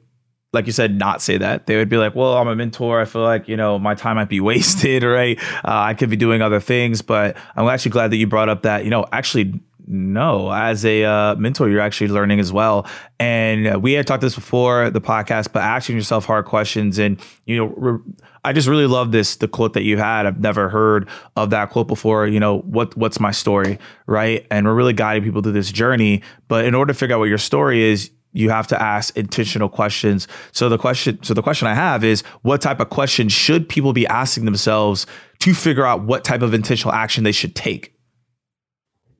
[0.53, 1.67] like you said, not say that.
[1.67, 3.01] They would be like, "Well, I'm a mentor.
[3.01, 5.39] I feel like you know my time might be wasted, right?
[5.59, 8.63] Uh, I could be doing other things." But I'm actually glad that you brought up
[8.63, 12.87] that you know actually no As a uh, mentor, you're actually learning as well.
[13.19, 16.99] And we had talked this before the podcast, but asking yourself hard questions.
[16.99, 17.99] And, you know, re-
[18.45, 20.27] I just really love this, the quote that you had.
[20.27, 22.27] I've never heard of that quote before.
[22.27, 24.47] You know, what what's my story, right?
[24.51, 26.23] And we're really guiding people through this journey.
[26.49, 29.69] But in order to figure out what your story is, you have to ask intentional
[29.69, 30.29] questions.
[30.53, 33.93] So the question, so the question I have is, what type of questions should people
[33.93, 35.07] be asking themselves
[35.41, 37.95] to figure out what type of intentional action they should take?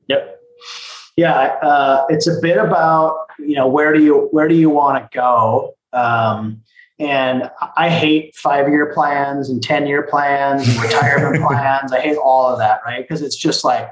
[0.07, 0.39] Yep.
[1.17, 5.03] Yeah, uh, it's a bit about you know where do you where do you want
[5.03, 6.61] to go, um,
[6.99, 11.93] and I hate five year plans and ten year plans and retirement plans.
[11.93, 13.01] I hate all of that, right?
[13.01, 13.91] Because it's just like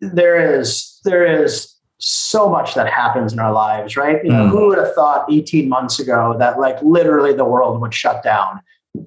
[0.00, 4.22] there is there is so much that happens in our lives, right?
[4.24, 4.50] You know, mm.
[4.50, 8.60] who would have thought 18 months ago that like literally the world would shut down?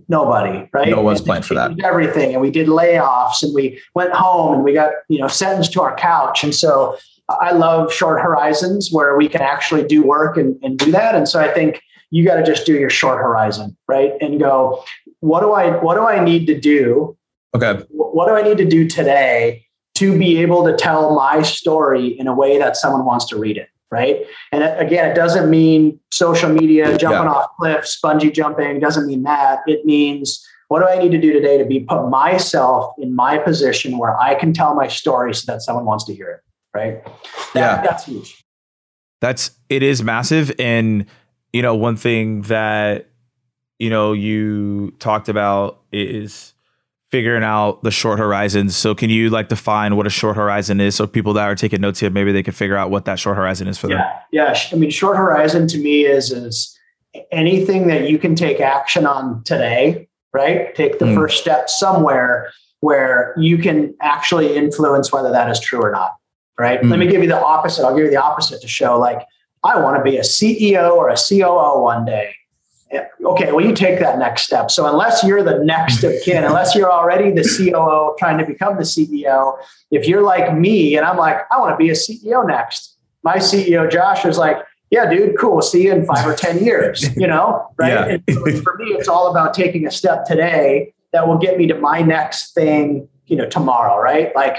[0.07, 0.89] Nobody, right?
[0.89, 1.71] No one's planned for that.
[1.83, 5.73] Everything, and we did layoffs, and we went home, and we got you know sentenced
[5.73, 6.97] to our couch, and so
[7.29, 11.15] I love short horizons where we can actually do work and, and do that.
[11.15, 11.81] And so I think
[12.11, 14.13] you got to just do your short horizon, right?
[14.21, 14.83] And go,
[15.19, 17.17] what do I what do I need to do?
[17.55, 17.83] Okay.
[17.89, 22.27] What do I need to do today to be able to tell my story in
[22.27, 23.69] a way that someone wants to read it?
[23.89, 24.25] Right.
[24.53, 27.31] And again, it doesn't mean social media, jumping yeah.
[27.31, 29.59] off cliffs, bungee jumping, doesn't mean that.
[29.67, 33.37] It means what do I need to do today to be put myself in my
[33.37, 36.41] position where I can tell my story so that someone wants to hear it
[36.73, 37.03] right?
[37.03, 38.43] That, yeah, that's huge.
[39.19, 41.05] That's it is massive, and
[41.53, 43.07] you know one thing that
[43.79, 46.53] you know you talked about is
[47.11, 48.75] figuring out the short horizons.
[48.75, 51.81] So can you like define what a short horizon is so people that are taking
[51.81, 53.97] notes here maybe they can figure out what that short horizon is for yeah.
[53.97, 54.07] them?
[54.31, 54.59] Yeah.
[54.71, 56.77] I mean short horizon to me is is
[57.31, 60.73] anything that you can take action on today, right?
[60.75, 61.15] Take the mm.
[61.15, 66.15] first step somewhere where you can actually influence whether that is true or not
[66.61, 66.79] right?
[66.79, 66.89] Mm-hmm.
[66.89, 67.11] Let me mm.
[67.11, 67.83] give you the opposite.
[67.83, 69.25] I'll give you the opposite to show like,
[69.63, 72.35] I want to be a CEO or a COO one day.
[73.23, 74.69] Okay, well, you take that next step.
[74.69, 78.75] So, unless you're the next of kin, unless you're already the COO trying to become
[78.75, 79.57] the CEO,
[79.91, 83.37] if you're like me and I'm like, I want to be a CEO next, my
[83.37, 84.57] CEO, Josh, is like,
[84.89, 85.61] yeah, dude, cool.
[85.61, 87.65] See you in five or 10 years, you know?
[87.77, 88.21] Right.
[88.27, 88.35] Yeah.
[88.61, 92.01] for me, it's all about taking a step today that will get me to my
[92.01, 94.01] next thing, you know, tomorrow.
[94.01, 94.35] Right.
[94.35, 94.57] Like,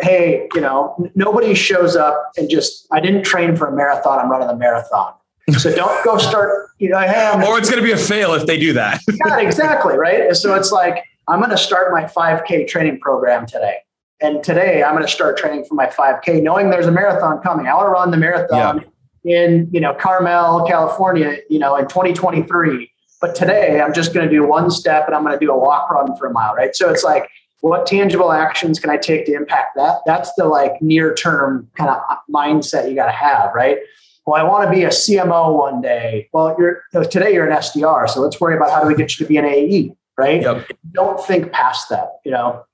[0.00, 4.30] hey, you know, nobody shows up and just, I didn't train for a marathon, I'm
[4.30, 5.14] running a marathon.
[5.58, 8.46] So don't go start, you know, hey, or it's going to be a fail if
[8.46, 9.00] they do that.
[9.26, 9.96] yeah, exactly.
[9.96, 10.34] Right.
[10.36, 13.76] So it's like, I'm going to start my 5K training program today.
[14.22, 17.66] And today I'm going to start training for my 5K, knowing there's a marathon coming.
[17.66, 18.84] I want to run the marathon
[19.22, 19.44] yeah.
[19.44, 22.90] in, you know, Carmel, California, you know, in 2023.
[23.20, 25.58] But today I'm just going to do one step and I'm going to do a
[25.58, 26.54] walk run for a mile.
[26.54, 26.76] Right.
[26.76, 29.98] So it's like, what tangible actions can I take to impact that?
[30.06, 32.00] That's the like near term kind of
[32.32, 33.78] mindset you got to have, right?
[34.26, 36.28] Well, I want to be a CMO one day.
[36.32, 39.24] Well, you're today you're an SDR, so let's worry about how do we get you
[39.24, 40.42] to be an AE, right?
[40.42, 40.70] Yep.
[40.92, 42.20] Don't think past that.
[42.24, 42.64] You know,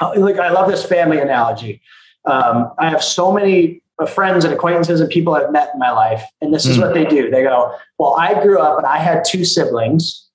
[0.00, 1.80] uh, like I love this family analogy.
[2.24, 5.90] Um, I have so many uh, friends and acquaintances and people I've met in my
[5.90, 6.82] life, and this is mm.
[6.82, 7.30] what they do.
[7.30, 10.25] They go, "Well, I grew up and I had two siblings."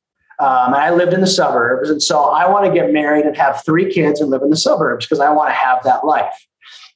[0.41, 1.91] Um, I lived in the suburbs.
[1.91, 4.57] And so I want to get married and have three kids and live in the
[4.57, 6.47] suburbs because I want to have that life.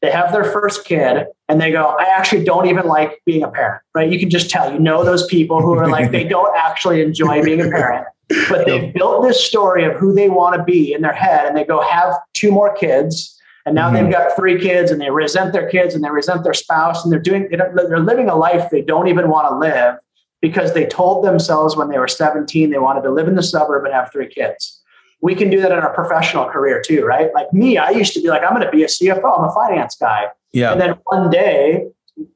[0.01, 3.47] They have their first kid and they go, I actually don't even like being a
[3.47, 4.11] parent, right?
[4.11, 7.43] You can just tell, you know, those people who are like, they don't actually enjoy
[7.43, 8.07] being a parent,
[8.49, 11.55] but they've built this story of who they want to be in their head and
[11.55, 13.39] they go have two more kids.
[13.67, 14.05] And now mm-hmm.
[14.05, 17.11] they've got three kids and they resent their kids and they resent their spouse and
[17.11, 19.97] they're doing, they're living a life they don't even want to live
[20.45, 23.83] because they told themselves when they were 17 they wanted to live in the suburb
[23.83, 24.79] and have three kids.
[25.19, 27.33] We can do that in our professional career too, right?
[27.33, 29.39] Like me, I used to be like, I'm going to be a CFO.
[29.39, 30.25] I'm a finance guy.
[30.53, 30.71] Yeah.
[30.71, 31.87] And then one day,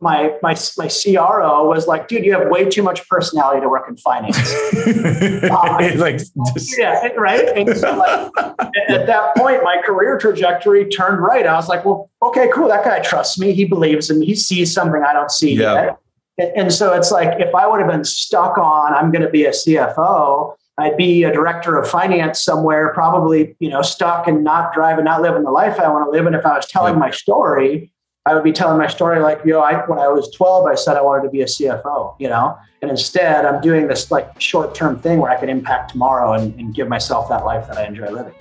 [0.02, 3.88] my my my CRO was like, dude, you have way too much personality to work
[3.88, 4.38] in finance.
[5.52, 6.78] um, like, just...
[6.78, 7.48] yeah, right.
[7.56, 8.32] And so, like,
[8.89, 11.45] at that point, my career trajectory turned right.
[11.45, 12.67] I was like, well, okay, cool.
[12.69, 13.54] That guy trusts me.
[13.54, 14.26] He believes in me.
[14.26, 15.74] He sees something I don't see yeah.
[15.76, 16.00] yet.
[16.39, 19.45] And so it's like if I would have been stuck on I'm going to be
[19.45, 24.73] a CFO, I'd be a director of finance somewhere, probably you know stuck and not
[24.73, 26.25] driving, not living the life I want to live.
[26.25, 27.91] And if I was telling my story,
[28.25, 30.95] I would be telling my story like, yo, I, when I was 12, I said
[30.95, 34.73] I wanted to be a CFO, you know, and instead I'm doing this like short
[34.73, 37.86] term thing where I can impact tomorrow and, and give myself that life that I
[37.86, 38.34] enjoy living.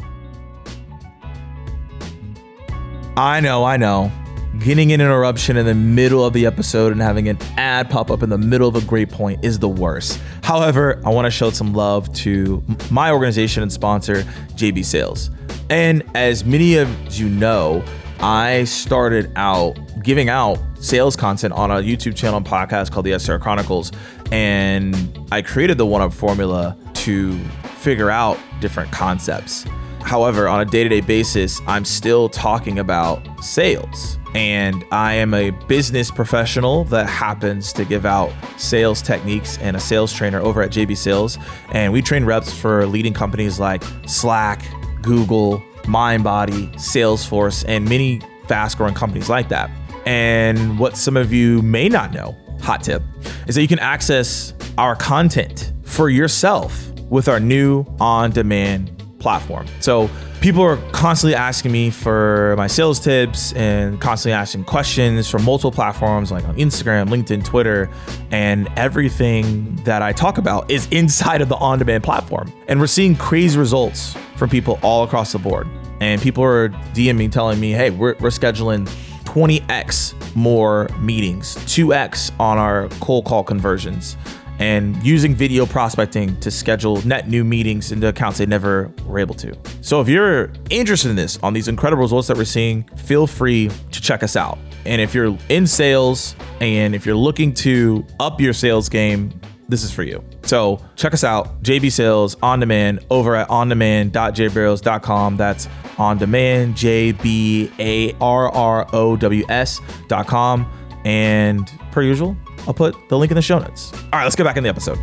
[3.17, 4.13] I know, I know
[4.61, 8.23] getting an interruption in the middle of the episode and having an ad pop up
[8.23, 10.21] in the middle of a great point is the worst.
[10.43, 14.23] However, I want to show some love to my organization and sponsor,
[14.57, 15.31] JB Sales.
[15.71, 17.85] And as many of you know,
[18.21, 23.13] I started out giving out sales content on a YouTube channel and podcast called the
[23.13, 23.93] SDR Chronicles.
[24.33, 27.39] And I created the one up formula to
[27.79, 29.65] figure out different concepts.
[30.09, 34.19] However, on a day to day basis, I'm still talking about sales.
[34.35, 39.81] And I am a business professional that happens to give out sales techniques and a
[39.81, 41.37] sales trainer over at JB Sales.
[41.73, 44.65] And we train reps for leading companies like Slack,
[45.03, 49.71] Google, MindBody, Salesforce, and many fast growing companies like that.
[50.07, 53.03] And what some of you may not know, hot tip,
[53.47, 58.98] is that you can access our content for yourself with our new on demand
[59.29, 59.67] platform.
[59.81, 60.09] So
[60.41, 65.71] people are constantly asking me for my sales tips and constantly asking questions from multiple
[65.71, 67.91] platforms like on Instagram, LinkedIn, Twitter,
[68.31, 72.51] and everything that I talk about is inside of the on demand platform.
[72.69, 75.69] And we're seeing crazy results from people all across the board.
[76.01, 78.89] And people are DMing telling me, hey, we're, we're scheduling
[79.25, 84.17] 20x more meetings, 2x on our cold call conversions
[84.59, 89.35] and using video prospecting to schedule net new meetings into accounts they never were able
[89.37, 89.57] to.
[89.81, 93.71] So if you're interested in this on these incredible results that we're seeing, feel free
[93.93, 94.59] to check us out.
[94.85, 99.83] And if you're in sales and if you're looking to up your sales game, this
[99.83, 100.25] is for you.
[100.43, 105.37] So check us out, JB Sales on demand over at ondemand.jbarrows.com.
[105.37, 105.69] That's
[105.99, 110.73] on demand, J B A R R O W S.com.
[111.05, 112.37] And per usual,
[112.69, 113.95] I'll put the link in the show notes.
[113.95, 114.99] All right, let's get back in the episode.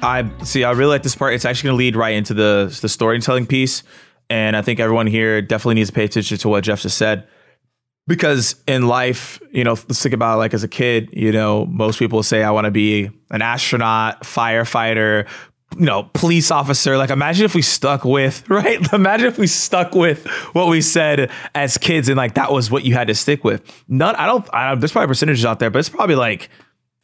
[0.00, 0.64] I see.
[0.64, 1.34] I really like this part.
[1.34, 3.82] It's actually going to lead right into the the storytelling piece,
[4.30, 7.26] and I think everyone here definitely needs to pay attention to what Jeff just said,
[8.06, 11.10] because in life, you know, let's think about it, like as a kid.
[11.12, 15.26] You know, most people say, "I want to be an astronaut, firefighter,
[15.76, 16.96] you know, police officer.
[16.96, 18.92] Like, imagine if we stuck with, right?
[18.92, 22.84] Imagine if we stuck with what we said as kids and like that was what
[22.84, 23.62] you had to stick with.
[23.88, 26.48] None, I don't, I there's probably percentages out there, but it's probably like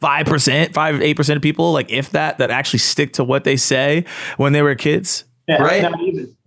[0.02, 4.04] 5%, 5 8% of people, like if that, that actually stick to what they say
[4.36, 5.24] when they were kids.
[5.46, 5.94] Yeah, right.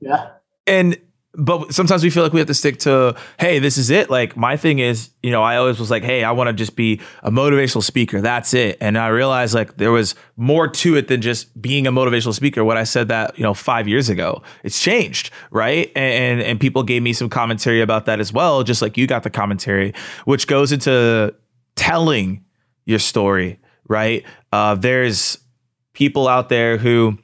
[0.01, 0.29] Yeah.
[0.65, 0.97] And
[1.39, 4.09] but sometimes we feel like we have to stick to, hey, this is it.
[4.09, 6.75] Like my thing is, you know, I always was like, hey, I want to just
[6.75, 8.21] be a motivational speaker.
[8.21, 8.79] That's it.
[8.81, 12.63] And I realized like there was more to it than just being a motivational speaker.
[12.63, 15.91] When I said that, you know, five years ago, it's changed, right?
[15.95, 19.21] And and people gave me some commentary about that as well, just like you got
[19.21, 19.93] the commentary,
[20.25, 21.35] which goes into
[21.75, 22.43] telling
[22.85, 24.25] your story, right?
[24.51, 25.37] Uh, there's
[25.93, 27.19] people out there who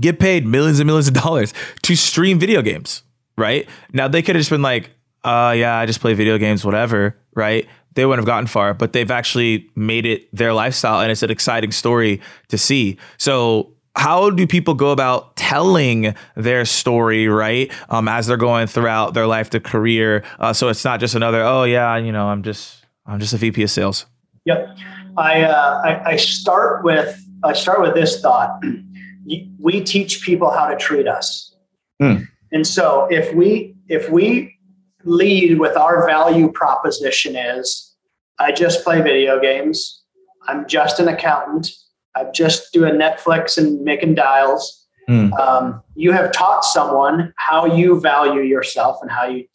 [0.00, 3.02] get paid millions and millions of dollars to stream video games
[3.38, 3.68] right?
[3.92, 4.90] Now they could have just been like,
[5.24, 7.66] uh, yeah, I just play video games, whatever, right?
[7.94, 11.30] They wouldn't have gotten far, but they've actually made it their lifestyle and it's an
[11.30, 12.98] exciting story to see.
[13.16, 19.12] So how do people go about telling their story right um, as they're going throughout
[19.14, 22.42] their life to career uh, so it's not just another oh yeah you know i'm
[22.44, 24.06] just i'm just a vp of sales
[24.44, 24.68] yep
[25.16, 28.62] i uh, I, I start with i start with this thought
[29.58, 31.54] we teach people how to treat us
[32.00, 32.26] mm.
[32.52, 34.56] And so if we if we
[35.04, 37.94] lead with our value proposition is
[38.38, 40.02] I just play video games,
[40.46, 41.70] I'm just an accountant,
[42.14, 44.86] I'm just doing Netflix and making dials.
[45.08, 45.32] Mm.
[45.38, 49.46] Um, you have taught someone how you value yourself and how you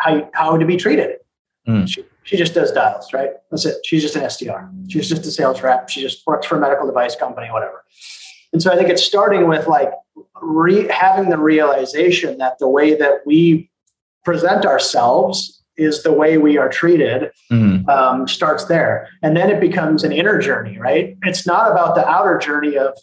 [0.00, 1.16] how you, how to be treated.
[1.68, 1.88] Mm.
[1.88, 3.30] She, she just does dials, right?
[3.50, 3.84] That's it.
[3.84, 4.90] She's just an SDR.
[4.90, 5.88] She's just a sales rep.
[5.88, 7.84] She just works for a medical device company, whatever.
[8.52, 9.90] And so I think it's starting with like
[10.42, 13.70] re- having the realization that the way that we
[14.24, 17.88] present ourselves is the way we are treated mm-hmm.
[17.88, 19.08] um, starts there.
[19.22, 21.16] And then it becomes an inner journey right?
[21.22, 22.96] It's not about the outer journey of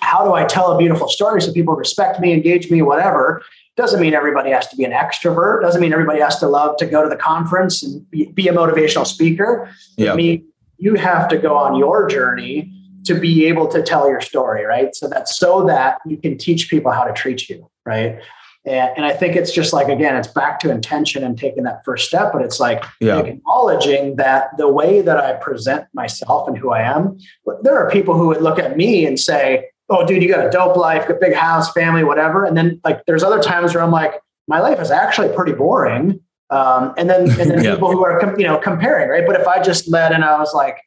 [0.00, 3.42] how do i tell a beautiful story so people respect me engage me whatever.
[3.76, 5.60] Doesn't mean everybody has to be an extrovert.
[5.60, 8.52] Doesn't mean everybody has to love to go to the conference and be, be a
[8.52, 9.70] motivational speaker.
[9.96, 10.12] Yep.
[10.12, 10.44] i mean
[10.78, 12.72] you have to go on your journey
[13.08, 14.94] to be able to tell your story, right?
[14.94, 18.20] So that's so that you can teach people how to treat you, right?
[18.64, 21.84] And, and I think it's just like, again, it's back to intention and taking that
[21.84, 23.18] first step, but it's like, yeah.
[23.18, 27.18] acknowledging that the way that I present myself and who I am,
[27.62, 30.50] there are people who would look at me and say, oh, dude, you got a
[30.50, 32.44] dope life, a big house, family, whatever.
[32.44, 36.20] And then like, there's other times where I'm like, my life is actually pretty boring.
[36.50, 37.74] Um, and then, and then yeah.
[37.74, 39.26] people who are, you know, comparing, right?
[39.26, 40.78] But if I just led and I was like,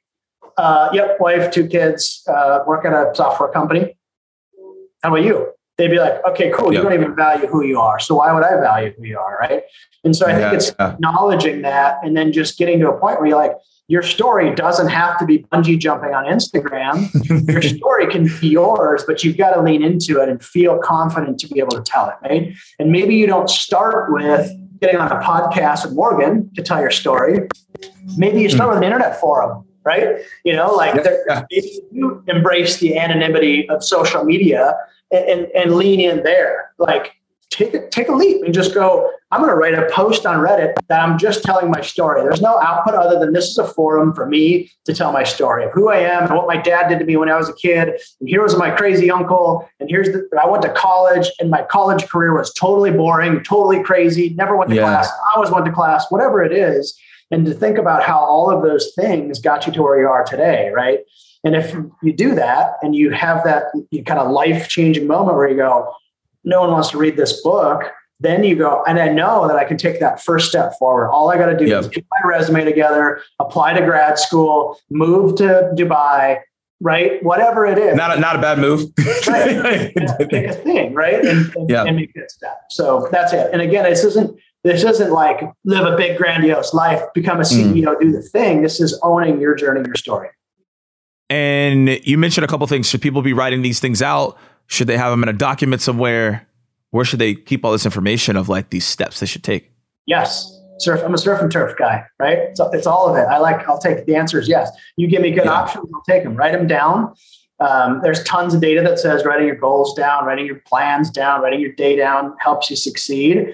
[0.58, 3.98] uh, yep, wife, two kids, uh, work at a software company.
[5.04, 5.54] How about you?
[5.82, 6.72] they'd be like, okay, cool.
[6.74, 8.00] You don't even value who you are.
[8.00, 9.38] So why would I value who you are?
[9.40, 9.64] Right.
[10.04, 10.94] And so I think it's yeah.
[10.94, 13.54] acknowledging that and then just getting to a point where you're like,
[13.88, 17.10] your story doesn't have to be bungee jumping on Instagram.
[17.52, 21.40] your story can be yours, but you've got to lean into it and feel confident
[21.40, 22.54] to be able to tell it, right?
[22.80, 24.50] And maybe you don't start with
[24.80, 27.50] getting on a podcast with Morgan to tell your story.
[28.18, 30.18] Maybe you start mm with an internet forum, right?
[30.44, 30.96] You know, like
[31.28, 31.44] yeah.
[31.50, 34.76] if you embrace the anonymity of social media
[35.12, 37.14] and, and, and lean in there, like
[37.50, 40.38] take a, take a leap and just go, I'm going to write a post on
[40.38, 42.22] Reddit that I'm just telling my story.
[42.22, 45.66] There's no output other than this is a forum for me to tell my story
[45.66, 47.54] of who I am and what my dad did to me when I was a
[47.54, 47.90] kid.
[48.20, 49.70] And here was my crazy uncle.
[49.80, 53.84] And here's the, I went to college and my college career was totally boring, totally
[53.84, 54.84] crazy, never went to yeah.
[54.84, 55.10] class.
[55.10, 56.98] I always went to class, whatever it is.
[57.32, 60.24] And to think about how all of those things got you to where you are
[60.24, 61.00] today, right?
[61.44, 63.66] And if you do that and you have that
[64.06, 65.94] kind of life changing moment where you go,
[66.44, 69.64] no one wants to read this book, then you go, and I know that I
[69.64, 71.10] can take that first step forward.
[71.10, 71.82] All I got to do yep.
[71.82, 76.40] is get my resume together, apply to grad school, move to Dubai,
[76.80, 77.24] right?
[77.24, 77.96] Whatever it is.
[77.96, 78.92] Not a, not a bad move.
[79.28, 79.92] right.
[80.30, 81.26] Pick a thing, right?
[81.26, 81.88] And, and, yep.
[81.88, 82.60] and make that step.
[82.70, 83.50] So that's it.
[83.52, 87.84] And again, this isn't this isn't like live a big grandiose life, become a CEO,
[87.84, 88.00] mm.
[88.00, 88.62] do the thing.
[88.62, 90.30] This is owning your journey, your story.
[91.30, 92.88] And you mentioned a couple things.
[92.88, 94.38] Should people be writing these things out?
[94.68, 96.48] Should they have them in a document somewhere?
[96.92, 99.72] Where should they keep all this information of like these steps they should take?
[100.06, 100.58] Yes.
[100.80, 101.02] Surf.
[101.04, 102.56] I'm a surf and turf guy, right?
[102.56, 103.28] So it's all of it.
[103.28, 104.70] I like, I'll take the answer is yes.
[104.98, 105.52] You give me good yeah.
[105.52, 106.36] options, I'll take them.
[106.36, 107.14] Write them down.
[107.60, 111.42] Um, there's tons of data that says writing your goals down, writing your plans down,
[111.42, 113.54] writing your day down helps you succeed.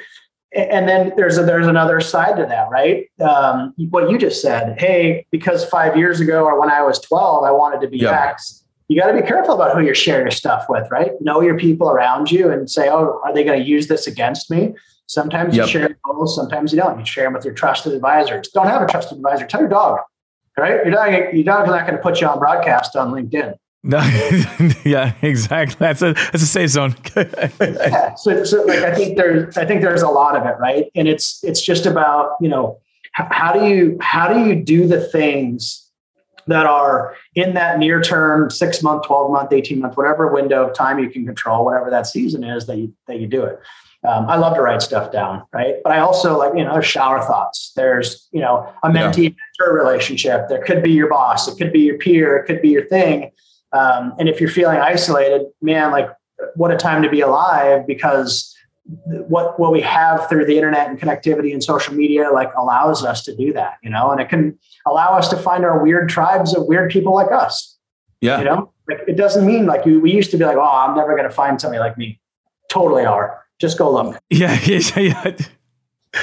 [0.56, 3.10] And then there's a, there's another side to that, right?
[3.20, 4.80] Um, what you just said.
[4.80, 8.14] Hey, because five years ago or when I was 12, I wanted to be yep.
[8.14, 11.12] X you got to be careful about who you're sharing your stuff with, right?
[11.20, 14.50] Know your people around you and say, oh, are they going to use this against
[14.50, 14.76] me?
[15.08, 15.66] Sometimes yep.
[15.66, 17.00] you share goals, sometimes you don't.
[17.00, 18.48] You share them with your trusted advisors.
[18.50, 19.46] Don't have a trusted advisor.
[19.46, 20.00] Tell your dog,
[20.58, 20.86] right?
[20.86, 23.56] Your dog, your dog's not going to put you on broadcast on LinkedIn.
[23.84, 24.00] No,
[24.84, 25.78] yeah, exactly.
[25.80, 26.96] That's a that's a safe zone.
[28.18, 30.88] so, so like I think there's I think there's a lot of it, right?
[30.96, 32.80] And it's it's just about you know
[33.14, 35.88] how do you how do you do the things
[36.48, 40.74] that are in that near term, six month, 12 month, 18 month, whatever window of
[40.74, 43.60] time you can control, whatever that season is that you, that you do it.
[44.08, 45.76] Um, I love to write stuff down, right?
[45.84, 47.74] But I also like, you know, shower thoughts.
[47.76, 50.48] There's, you know, a mentee mentor relationship.
[50.48, 51.48] There could be your boss.
[51.48, 52.38] It could be your peer.
[52.38, 53.32] It could be your thing.
[53.74, 56.10] Um, and if you're feeling isolated, man, like
[56.56, 58.54] what a time to be alive because
[59.06, 63.22] what what we have through the internet and connectivity and social media like allows us
[63.24, 64.12] to do that you know?
[64.12, 67.78] And it can allow us to find our weird tribes of weird people like us.
[68.22, 68.40] Yeah.
[68.40, 68.74] You know?
[68.88, 71.28] Like it doesn't mean like we, we used to be like oh i'm never going
[71.28, 72.22] to find somebody like me.
[72.70, 73.44] Totally are.
[73.60, 74.22] Just go look.
[74.30, 75.36] Yeah yeah yeah.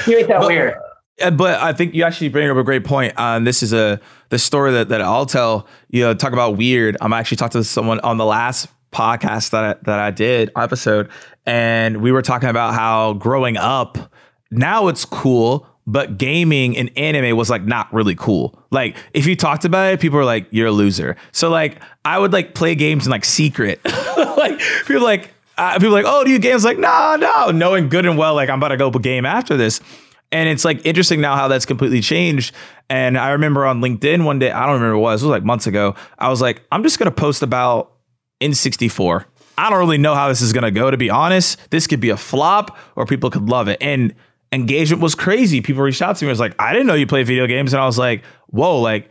[0.07, 0.75] You ain't that but, weird
[1.17, 3.13] but I think you actually bring up a great point.
[3.15, 3.99] Uh, this is a
[4.29, 5.67] the story that, that I'll tell.
[5.89, 6.97] You know, talk about weird.
[7.01, 11.09] I'm actually talking to someone on the last podcast that I, that I did episode,
[11.45, 14.13] and we were talking about how growing up
[14.51, 18.59] now it's cool but gaming and anime was like not really cool.
[18.71, 22.17] Like if you talked about it, people were like, "You're a loser." So like I
[22.17, 23.79] would like play games in like secret.
[24.17, 28.05] like people like uh, people like, "Oh, do you games?" Like, no, no, knowing good
[28.05, 29.79] and well like I'm about to go game after this.
[30.35, 32.53] And it's like interesting now how that's completely changed.
[32.89, 35.31] And I remember on LinkedIn one day, I don't remember what it was, it was
[35.31, 35.95] like months ago.
[36.19, 37.93] I was like, I'm just gonna post about
[38.41, 39.25] N64
[39.57, 41.69] I don't really know how this is going to go, to be honest.
[41.69, 43.77] This could be a flop or people could love it.
[43.81, 44.13] And
[44.51, 45.61] engagement was crazy.
[45.61, 46.29] People reached out to me.
[46.29, 47.73] It was like, I didn't know you play video games.
[47.73, 49.09] And I was like, whoa, like,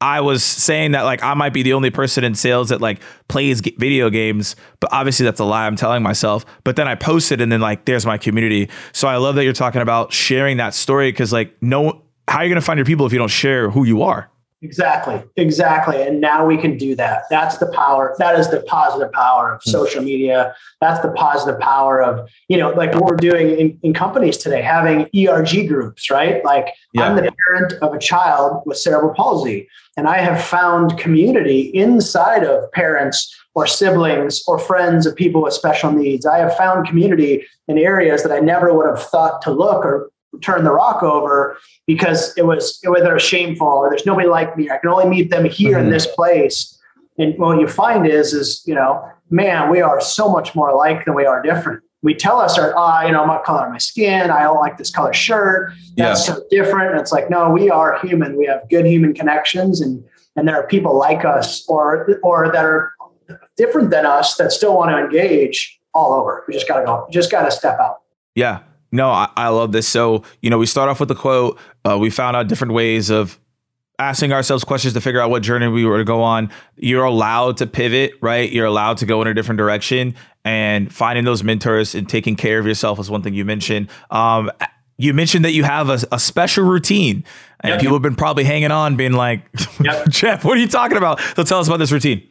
[0.00, 3.00] I was saying that like I might be the only person in sales that like
[3.28, 6.44] plays video games, but obviously that's a lie I'm telling myself.
[6.64, 8.68] But then I posted and then like there's my community.
[8.92, 12.44] So I love that you're talking about sharing that story because like no how are
[12.44, 14.30] you going to find your people if you don't share who you are?
[14.62, 16.00] Exactly, exactly.
[16.00, 17.24] And now we can do that.
[17.28, 18.16] That's the power.
[18.18, 19.70] That is the positive power of hmm.
[19.70, 20.54] social media.
[20.80, 24.62] That's the positive power of, you know, like what we're doing in, in companies today,
[24.62, 26.42] having ERG groups, right?
[26.42, 27.02] Like yeah.
[27.02, 32.42] I'm the parent of a child with cerebral palsy, and I have found community inside
[32.42, 36.24] of parents or siblings or friends of people with special needs.
[36.24, 40.10] I have found community in areas that I never would have thought to look or
[40.40, 44.56] turn the rock over because it was whether it was shameful or there's nobody like
[44.56, 44.70] me.
[44.70, 45.86] I can only meet them here mm-hmm.
[45.86, 46.78] in this place.
[47.18, 51.04] And what you find is, is you know, man, we are so much more alike
[51.04, 51.82] than we are different.
[52.02, 54.30] We tell us, our, ah, oh, you know, I'm not color of my skin.
[54.30, 55.72] I don't like this color shirt.
[55.96, 56.34] That's yeah.
[56.34, 56.92] so different.
[56.92, 58.36] And it's like, no, we are human.
[58.36, 60.04] We have good human connections, and
[60.36, 62.92] and there are people like us or or that are
[63.56, 66.44] different than us that still want to engage all over.
[66.46, 67.04] We just got to go.
[67.08, 68.02] We just got to step out.
[68.34, 68.60] Yeah.
[68.96, 69.86] No, I, I, love this.
[69.86, 71.58] So, you know, we start off with the quote.
[71.84, 73.38] Uh, we found out different ways of
[73.98, 76.50] asking ourselves questions to figure out what journey we were to go on.
[76.76, 78.50] You're allowed to pivot, right?
[78.50, 82.58] You're allowed to go in a different direction and finding those mentors and taking care
[82.58, 83.88] of yourself is one thing you mentioned.
[84.10, 84.50] Um,
[84.98, 87.24] you mentioned that you have a, a special routine
[87.60, 87.80] and yep.
[87.80, 89.42] people have been probably hanging on being like,
[89.82, 90.06] yep.
[90.08, 91.20] Jeff, what are you talking about?
[91.36, 92.26] So tell us about this routine.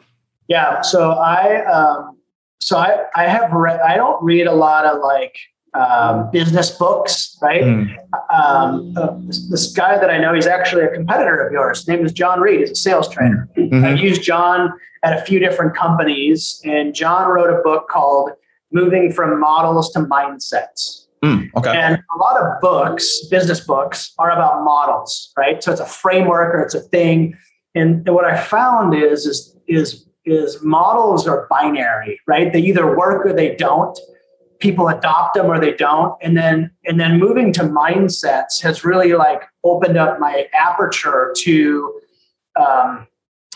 [0.48, 0.82] Yeah.
[0.82, 2.18] So I, um,
[2.60, 5.38] so I, I have read, I don't read a lot of like,
[5.76, 7.64] um, business books, right?
[7.64, 7.96] Mm.
[8.34, 11.80] Um, uh, this, this, guy that I know, he's actually a competitor of yours.
[11.80, 12.62] His name is John Reed.
[12.62, 13.50] He's a sales trainer.
[13.58, 13.84] Mm-hmm.
[13.84, 14.72] I've used John
[15.04, 18.32] at a few different companies, and John wrote a book called
[18.72, 21.08] Moving from Models to Mindsets.
[21.24, 21.76] Mm, okay.
[21.76, 25.62] And a lot of books, business books, are about models, right?
[25.62, 27.38] So it's a framework or it's a thing.
[27.74, 32.54] And, and what I found is, is, is, is models are binary, right?
[32.54, 33.98] They either work or they don't
[34.60, 39.14] people adopt them or they don't and then and then moving to mindsets has really
[39.14, 42.00] like opened up my aperture to
[42.56, 43.08] um,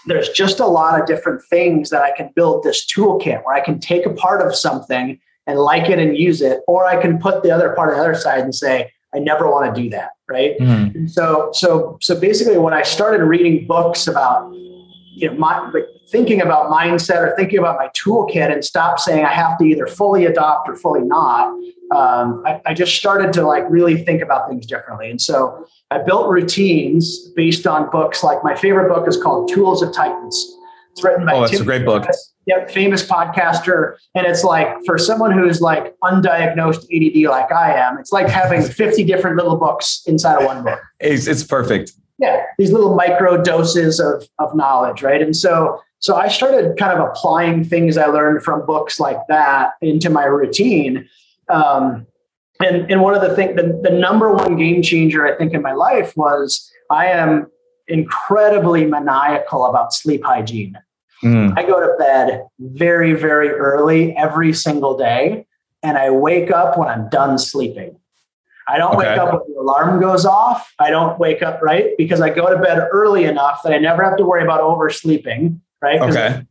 [0.05, 3.61] there's just a lot of different things that i can build this toolkit where i
[3.61, 7.17] can take a part of something and like it and use it or i can
[7.17, 9.89] put the other part on the other side and say i never want to do
[9.89, 11.07] that right mm-hmm.
[11.07, 16.41] so so so basically when i started reading books about you know my like thinking
[16.41, 20.25] about mindset or thinking about my toolkit and stop saying I have to either fully
[20.25, 21.49] adopt or fully not.
[21.95, 25.09] Um, I, I, just started to like really think about things differently.
[25.09, 28.23] And so I built routines based on books.
[28.23, 30.55] Like my favorite book is called Tools of Titans.
[30.91, 32.05] It's written by oh, it's a great book.
[32.45, 33.95] Yep, famous podcaster.
[34.13, 38.61] And it's like for someone who's like undiagnosed ADD like I am, it's like having
[38.69, 40.79] 50 different little books inside of one book.
[40.99, 41.93] It's, it's perfect.
[42.19, 45.21] Yeah, these little micro doses of, of knowledge, right?
[45.21, 49.73] And so so I started kind of applying things I learned from books like that
[49.81, 51.07] into my routine.
[51.49, 52.07] Um,
[52.61, 55.61] and, and one of the things, the, the number one game changer I think in
[55.61, 57.47] my life was I am
[57.87, 60.77] incredibly maniacal about sleep hygiene.
[61.23, 61.57] Mm.
[61.57, 65.45] I go to bed very, very early every single day,
[65.83, 67.97] and I wake up when I'm done sleeping.
[68.69, 69.09] I don't okay.
[69.09, 70.73] wake up when the alarm goes off.
[70.79, 74.03] I don't wake up right because I go to bed early enough that I never
[74.03, 76.01] have to worry about oversleeping right?
[76.01, 76.45] Okay.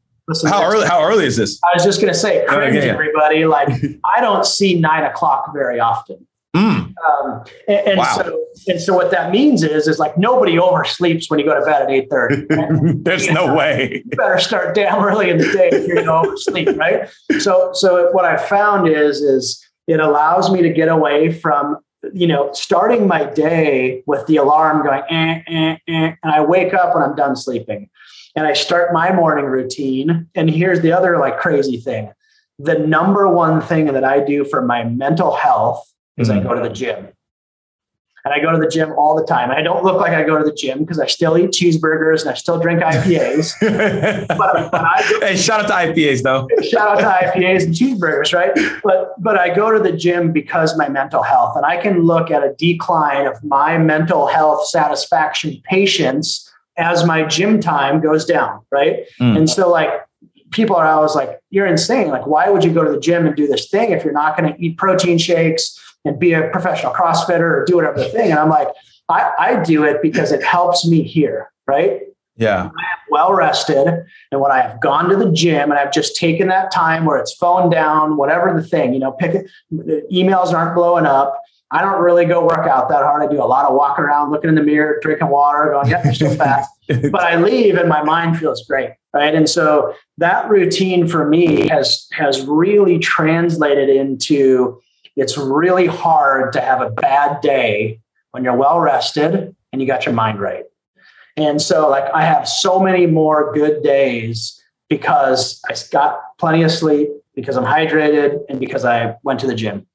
[0.44, 0.86] How early?
[0.86, 1.58] How early is this?
[1.64, 2.92] I was just going to say, cringe, okay, yeah.
[2.92, 3.46] everybody.
[3.46, 3.68] Like,
[4.16, 6.26] I don't see nine o'clock very often.
[6.54, 6.94] Mm.
[7.06, 8.14] Um, and, and wow.
[8.16, 11.64] so, and so, what that means is, is like nobody oversleeps when you go to
[11.64, 12.46] bed at eight thirty.
[13.02, 14.02] There's you no know, way.
[14.04, 17.08] You better start damn early in the day if you're going to oversleep, right?
[17.38, 21.78] So, so what I found is, is it allows me to get away from
[22.12, 26.74] you know starting my day with the alarm going, eh, eh, eh, and I wake
[26.74, 27.90] up when I'm done sleeping
[28.38, 30.28] and I start my morning routine.
[30.36, 32.12] And here's the other like crazy thing.
[32.60, 35.84] The number one thing that I do for my mental health
[36.16, 36.38] is mm-hmm.
[36.38, 37.08] I go to the gym.
[38.24, 39.50] And I go to the gym all the time.
[39.50, 42.30] I don't look like I go to the gym because I still eat cheeseburgers and
[42.30, 43.54] I still drink IPAs.
[44.28, 46.46] but, but I hey, shout out to IPAs though.
[46.62, 48.52] shout out to IPAs and cheeseburgers, right?
[48.84, 52.30] But but I go to the gym because my mental health, and I can look
[52.30, 56.47] at a decline of my mental health satisfaction patience
[56.78, 59.04] as my gym time goes down, right?
[59.20, 59.36] Mm.
[59.36, 59.90] And so like
[60.50, 62.08] people are always like, you're insane.
[62.08, 64.36] Like, why would you go to the gym and do this thing if you're not
[64.36, 68.30] going to eat protein shakes and be a professional CrossFitter or do whatever the thing?
[68.30, 68.68] And I'm like,
[69.08, 72.02] I, I do it because it helps me here, right?
[72.36, 72.62] Yeah.
[72.62, 73.88] I am well rested.
[74.30, 77.18] And when I have gone to the gym and I've just taken that time where
[77.18, 79.50] it's phone down, whatever the thing, you know, pick it,
[80.12, 81.40] emails aren't blowing up.
[81.70, 83.22] I don't really go work out that hard.
[83.22, 86.02] I do a lot of walking around, looking in the mirror, drinking water, going, yeah,
[86.02, 86.64] you're still fat.
[86.88, 88.90] but I leave and my mind feels great.
[89.12, 89.34] Right.
[89.34, 94.80] And so that routine for me has has really translated into
[95.16, 98.00] it's really hard to have a bad day
[98.30, 100.64] when you're well rested and you got your mind right.
[101.36, 106.70] And so like I have so many more good days because I got plenty of
[106.70, 109.86] sleep, because I'm hydrated, and because I went to the gym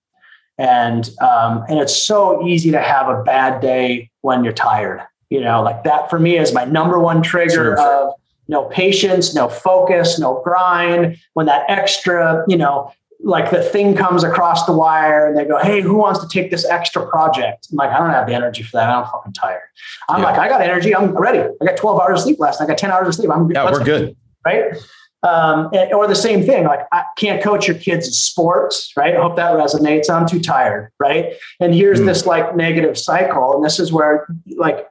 [0.57, 5.41] and um, and it's so easy to have a bad day when you're tired you
[5.41, 7.79] know like that for me is my number one trigger sure.
[7.79, 8.13] of
[8.47, 11.17] no patience no focus no grind.
[11.33, 15.57] When that extra you know like the thing comes across the wire and they go
[15.57, 17.67] hey who wants to take this extra project?
[17.71, 18.89] I'm like i don't have the energy for that.
[18.89, 19.61] I'm fucking tired.
[20.09, 20.25] I'm yeah.
[20.25, 20.95] like i got energy.
[20.95, 21.39] I'm ready.
[21.39, 22.65] I got 12 hours of sleep last night.
[22.65, 23.31] I got 10 hours of sleep.
[23.31, 24.15] I'm yeah we're good.
[24.45, 24.75] Right
[25.23, 29.15] um, and, or the same thing, like I can't coach your kids' sports, right?
[29.15, 30.09] I hope that resonates.
[30.09, 31.33] I'm too tired, right?
[31.59, 32.05] And here's mm.
[32.05, 33.55] this like negative cycle.
[33.55, 34.87] And this is where like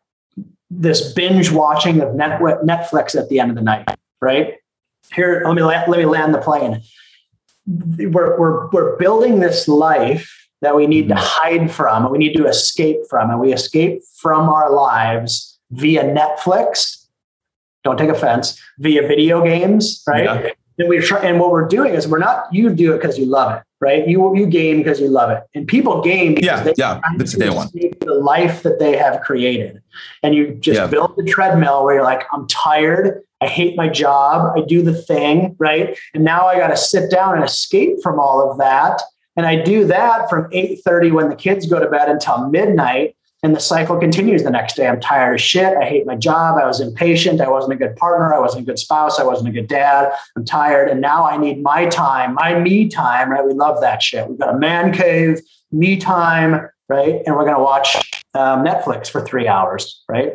[0.71, 3.89] this binge watching of Netflix at the end of the night,
[4.21, 4.55] right?
[5.15, 6.81] Here, let me let me land the plane.
[7.67, 11.25] we're, we're, we're building this life that we need to mm-hmm.
[11.25, 16.05] hide from, and we need to escape from, and we escape from our lives via
[16.05, 17.02] Netflix.
[17.85, 20.25] Don't take offense, via video games, right?
[20.25, 20.51] Yeah.
[20.79, 23.27] And we try, and what we're doing is we're not you do it because you
[23.27, 24.09] love it, right?
[24.09, 27.35] You you game because you love it, and people game because yeah, they yeah, that's
[27.35, 27.69] day one.
[27.73, 29.83] The life that they have created,
[30.23, 30.87] and you just yeah.
[30.87, 34.95] build the treadmill where you're like, I'm tired, I hate my job, I do the
[34.95, 35.99] thing, right?
[36.15, 39.03] And now I got to sit down and escape from all of that
[39.37, 43.17] and I do that from 8:30 when the kids go to bed until midnight.
[43.45, 44.87] And the cycle continues the next day.
[44.87, 45.77] I'm tired of shit.
[45.77, 46.59] I hate my job.
[46.63, 47.41] I was impatient.
[47.41, 48.33] I wasn't a good partner.
[48.33, 49.19] I wasn't a good spouse.
[49.19, 50.13] I wasn't a good dad.
[50.37, 50.89] I'm tired.
[50.89, 53.45] And now I need my time, my me time, right?
[53.45, 54.29] We love that shit.
[54.29, 55.41] We've got a man cave,
[55.73, 57.21] me time, right?
[57.27, 57.97] And we're going to watch
[58.35, 60.35] um, Netflix for three hours, right?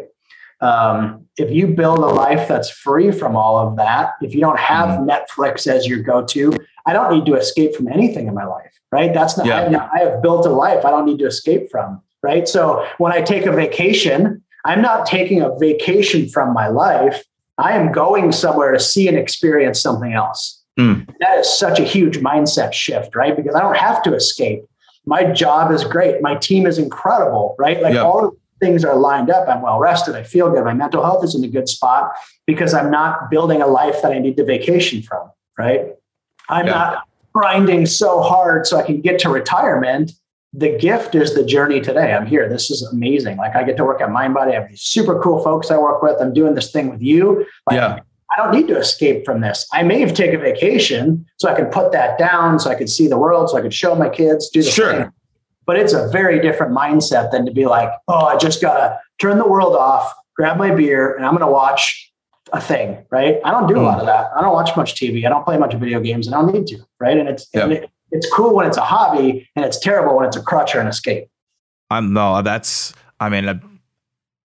[0.59, 4.59] Um, if you build a life that's free from all of that, if you don't
[4.59, 5.09] have mm-hmm.
[5.09, 6.51] Netflix as your go to,
[6.85, 9.13] I don't need to escape from anything in my life right?
[9.13, 9.89] That's not, yeah.
[9.93, 12.47] I, I have built a life I don't need to escape from, right?
[12.47, 17.23] So when I take a vacation, I'm not taking a vacation from my life.
[17.57, 20.63] I am going somewhere to see and experience something else.
[20.77, 21.07] Mm.
[21.19, 23.35] That is such a huge mindset shift, right?
[23.35, 24.63] Because I don't have to escape.
[25.05, 26.21] My job is great.
[26.21, 27.81] My team is incredible, right?
[27.81, 28.05] Like yep.
[28.05, 29.47] all of things are lined up.
[29.47, 30.15] I'm well rested.
[30.15, 30.63] I feel good.
[30.63, 32.11] My mental health is in a good spot
[32.45, 35.93] because I'm not building a life that I need to vacation from, right?
[36.49, 36.73] I'm yeah.
[36.73, 37.03] not
[37.33, 40.11] grinding so hard so I can get to retirement.
[40.53, 42.13] The gift is the journey today.
[42.13, 42.49] I'm here.
[42.49, 43.37] This is amazing.
[43.37, 44.51] Like I get to work at MindBody.
[44.51, 46.19] I have these super cool folks I work with.
[46.21, 47.45] I'm doing this thing with you.
[47.67, 47.99] Like, yeah.
[48.31, 49.67] I don't need to escape from this.
[49.71, 52.89] I may have taken a vacation so I can put that down, so I could
[52.89, 54.91] see the world, so I could show my kids, do the sure.
[54.91, 55.11] thing.
[55.65, 59.37] But it's a very different mindset than to be like, oh, I just gotta turn
[59.37, 62.11] the world off, grab my beer, and I'm gonna watch
[62.53, 63.39] a thing, right?
[63.43, 64.07] I don't do a lot of mm.
[64.07, 64.29] that.
[64.35, 65.25] I don't watch much TV.
[65.25, 67.17] I don't play much video games, and I don't need to, right?
[67.17, 70.37] And it's and it, it's cool when it's a hobby, and it's terrible when it's
[70.37, 71.29] a crutch or an escape.
[71.89, 72.93] I'm no, that's.
[73.19, 73.47] I mean,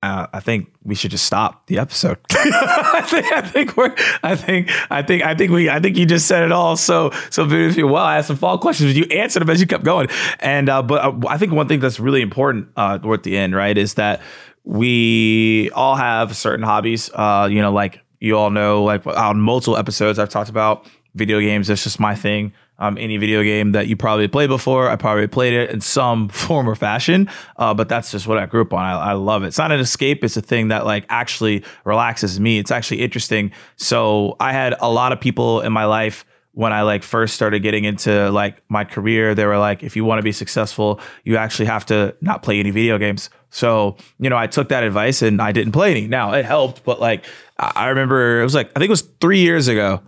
[0.03, 2.19] uh, I think we should just stop the episode.
[2.31, 3.95] I, think, I think we're.
[4.23, 4.69] I think.
[4.91, 5.23] I think.
[5.23, 5.71] I think we.
[5.71, 6.77] I think you just said it all.
[6.77, 8.05] So so beautifully well.
[8.05, 10.09] I asked some follow questions, you answered them as you kept going.
[10.41, 13.55] And uh, but uh, I think one thing that's really important uh, at the end,
[13.55, 14.21] right, is that
[14.65, 17.11] we all have certain hobbies.
[17.15, 21.41] Uh, you know, like you all know, like on multiple episodes, I've talked about video
[21.41, 21.69] games.
[21.69, 22.53] That's just my thing.
[22.79, 26.29] Um, any video game that you probably played before, I probably played it in some
[26.31, 27.29] form or fashion.
[27.57, 28.85] Uh, but that's just what I grew up on.
[28.85, 29.49] I, I, love it.
[29.49, 30.25] It's not an escape.
[30.25, 32.59] It's a thing that like actually relaxes me.
[32.59, 33.53] It's actually interesting.
[33.77, 37.61] So I had a lot of people in my life when I like first started
[37.61, 41.37] getting into like my career, they were like, if you want to be successful, you
[41.37, 43.31] actually have to not play any video games.
[43.49, 46.07] So, you know, I took that advice and I didn't play any.
[46.07, 47.25] Now it helped, but like
[47.59, 50.03] I remember it was like, I think it was three years ago.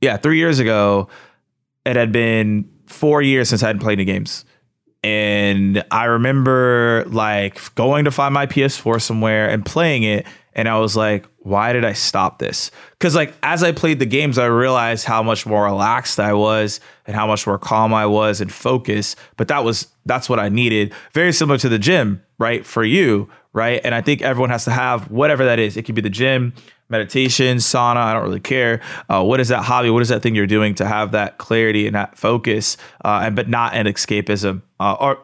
[0.00, 1.08] Yeah, three years ago.
[1.84, 4.44] It had been four years since I hadn't played any games.
[5.02, 10.78] And I remember like going to find my PS4 somewhere and playing it and I
[10.78, 12.70] was like, why did I stop this?
[12.92, 16.80] Because like as I played the games, I realized how much more relaxed I was
[17.06, 19.18] and how much more calm I was and focused.
[19.36, 20.92] But that was that's what I needed.
[21.12, 22.66] Very similar to the gym, right?
[22.66, 23.80] For you, right?
[23.84, 25.76] And I think everyone has to have whatever that is.
[25.76, 26.54] It could be the gym,
[26.88, 27.96] meditation, sauna.
[27.96, 28.80] I don't really care.
[29.08, 29.90] Uh, what is that hobby?
[29.90, 33.36] What is that thing you're doing to have that clarity and that focus, uh, and
[33.36, 35.18] but not an escapism uh, or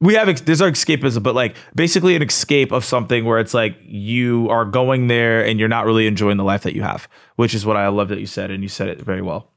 [0.00, 3.76] we have there's our escapism, but like basically an escape of something where it's like
[3.82, 7.54] you are going there and you're not really enjoying the life that you have, which
[7.54, 9.50] is what I love that you said, and you said it very well.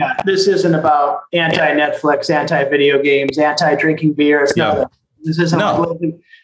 [0.00, 4.42] Yeah, this isn't about anti Netflix, anti video games, anti drinking beer.
[4.42, 4.72] It's yeah.
[4.72, 4.92] not.
[5.24, 5.58] This isn't.
[5.58, 5.96] No.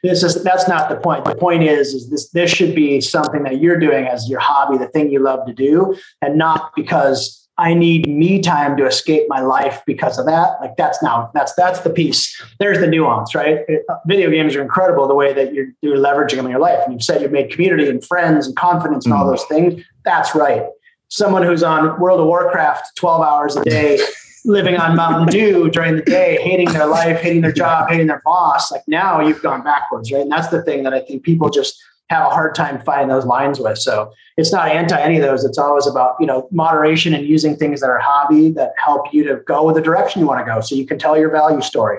[0.02, 1.24] This is that's not the point.
[1.24, 4.78] The point is, is this this should be something that you're doing as your hobby,
[4.78, 9.24] the thing you love to do, and not because I need me time to escape
[9.28, 10.58] my life because of that.
[10.62, 12.42] Like that's now that's that's the piece.
[12.58, 13.58] There's the nuance, right?
[13.68, 16.60] It, uh, video games are incredible the way that you're, you're leveraging them in your
[16.60, 16.78] life.
[16.84, 19.30] And you've said you've made community and friends and confidence and all mm-hmm.
[19.30, 19.84] those things.
[20.06, 20.62] That's right.
[21.08, 23.98] Someone who's on World of Warcraft 12 hours a day,
[24.44, 28.22] living on Mountain Dew during the day, hating their life, hating their job, hating their
[28.24, 28.70] boss.
[28.70, 30.22] Like now you've gone backwards, right?
[30.22, 31.80] And that's the thing that I think people just
[32.10, 33.78] have a hard time finding those lines with.
[33.78, 35.44] So it's not anti any of those.
[35.44, 39.24] It's always about, you know, moderation and using things that are hobby that help you
[39.24, 41.98] to go the direction you want to go so you can tell your value story.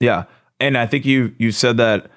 [0.00, 0.24] Yeah.
[0.58, 2.10] And I think you you said that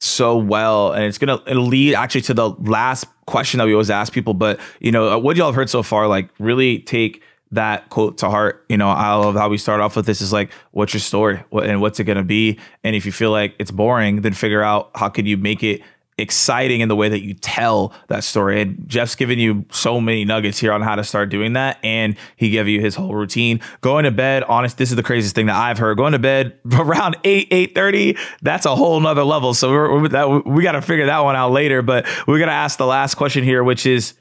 [0.00, 4.14] so well and it's gonna lead actually to the last question that we always ask
[4.14, 7.22] people but you know what y'all have heard so far like really take
[7.52, 8.64] that quote to heart.
[8.68, 11.42] You know, I love how we start off with this is like, what's your story
[11.52, 12.58] and what's it going to be?
[12.84, 15.82] And if you feel like it's boring, then figure out how can you make it
[16.20, 18.60] exciting in the way that you tell that story.
[18.60, 21.78] And Jeff's given you so many nuggets here on how to start doing that.
[21.82, 23.60] And he gave you his whole routine.
[23.80, 25.96] Going to bed, honest, this is the craziest thing that I've heard.
[25.96, 29.54] Going to bed around 8, 8.30, that's a whole nother level.
[29.54, 31.82] So we're, we're that, we got to figure that one out later.
[31.82, 34.14] But we're going to ask the last question here, which is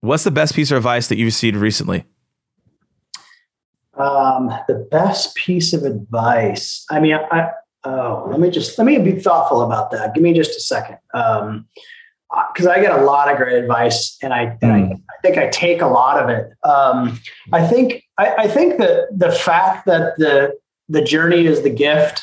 [0.00, 2.04] what's the best piece of advice that you've received recently?
[3.94, 6.84] Um, the best piece of advice.
[6.90, 7.50] I mean, I,
[7.84, 10.14] oh, let me just let me be thoughtful about that.
[10.14, 10.98] Give me just a second.
[11.14, 11.66] Um,
[12.52, 14.92] because I get a lot of great advice, and I, and I, hmm.
[14.92, 16.50] I, think I take a lot of it.
[16.64, 17.20] Um,
[17.52, 20.56] I think I, I think that the fact that the
[20.88, 22.22] the journey is the gift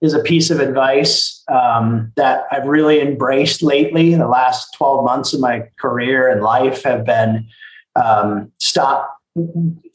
[0.00, 4.14] is a piece of advice um, that I've really embraced lately.
[4.14, 7.48] The last twelve months of my career and life have been
[7.96, 9.18] um, stop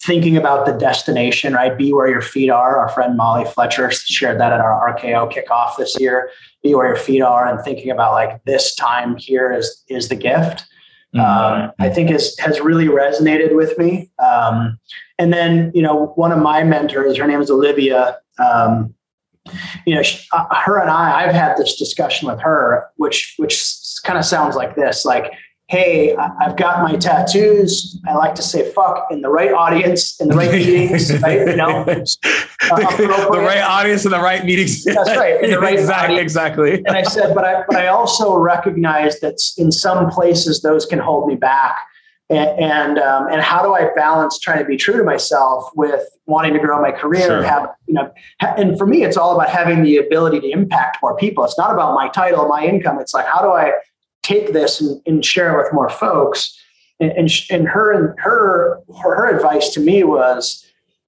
[0.02, 1.78] thinking about the destination, right?
[1.78, 2.78] Be where your feet are.
[2.78, 6.30] Our friend Molly Fletcher shared that at our RKO kickoff this year.
[6.62, 10.16] Be where your feet are, and thinking about like this time here is is the
[10.16, 10.66] gift.
[11.16, 11.20] Mm-hmm.
[11.22, 14.12] Um, I think has has really resonated with me.
[14.20, 14.78] Um,
[15.18, 18.18] and then you know, one of my mentors, her name is Olivia.
[18.40, 18.94] Um,
[19.86, 23.64] you know, she, uh, her and I, I've had this discussion with her, which which
[24.04, 25.32] kind of sounds like this, like
[25.70, 28.00] hey, I've got my tattoos.
[28.08, 31.48] I like to say fuck in the right audience, in the right meetings, right?
[31.48, 34.84] You know, uh, the right audience in the right meetings.
[34.84, 36.22] That's right, in the right exactly, audience.
[36.22, 36.74] Exactly.
[36.74, 40.98] And I said, but I, but I also recognize that in some places those can
[40.98, 41.78] hold me back.
[42.32, 46.04] And and, um, and how do I balance trying to be true to myself with
[46.26, 47.38] wanting to grow my career sure.
[47.38, 51.00] and have you know and for me it's all about having the ability to impact
[51.02, 53.72] more people it's not about my title my income it's like how do i
[54.30, 56.56] take this and, and share it with more folks.
[57.00, 60.66] And, and, and her, her, her advice to me was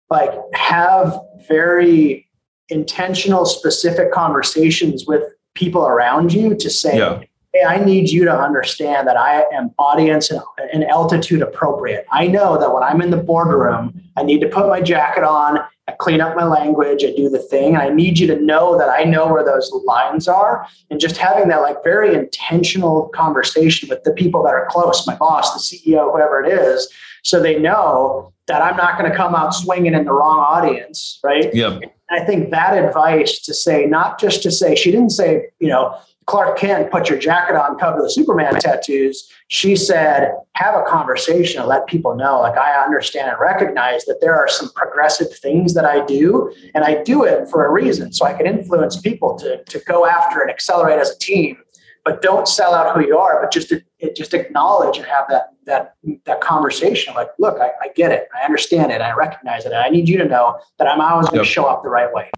[0.10, 2.28] like, have very
[2.70, 7.22] intentional, specific conversations with people around you to say, yeah.
[7.54, 10.40] Hey, I need you to understand that I am audience and,
[10.72, 12.06] and altitude appropriate.
[12.10, 15.60] I know that when I'm in the boardroom, I need to put my jacket on
[15.92, 17.76] I clean up my language, I do the thing.
[17.76, 20.66] And I need you to know that I know where those lines are.
[20.90, 25.16] And just having that like very intentional conversation with the people that are close, my
[25.16, 26.90] boss, the CEO, whoever it is,
[27.24, 31.20] so they know that I'm not going to come out swinging in the wrong audience,
[31.24, 31.54] right?
[31.54, 31.80] Yeah.
[32.10, 35.98] I think that advice to say, not just to say, she didn't say, you know,
[36.28, 39.30] Clark Kent, put your jacket on, cover the Superman tattoos.
[39.48, 44.20] She said, have a conversation and let people know, like, I understand and recognize that
[44.22, 48.14] there are some progressive things that I do, and I do it for a reason.
[48.14, 51.58] So I can influence people to, to go after and accelerate as a team.
[52.04, 53.72] But don't sell out who you are, but just
[54.16, 55.94] just acknowledge and have that that
[56.26, 57.14] that conversation.
[57.14, 59.74] Like, look, I, I get it, I understand it, I recognize it.
[59.74, 62.32] I need you to know that I'm always going to show up the right way.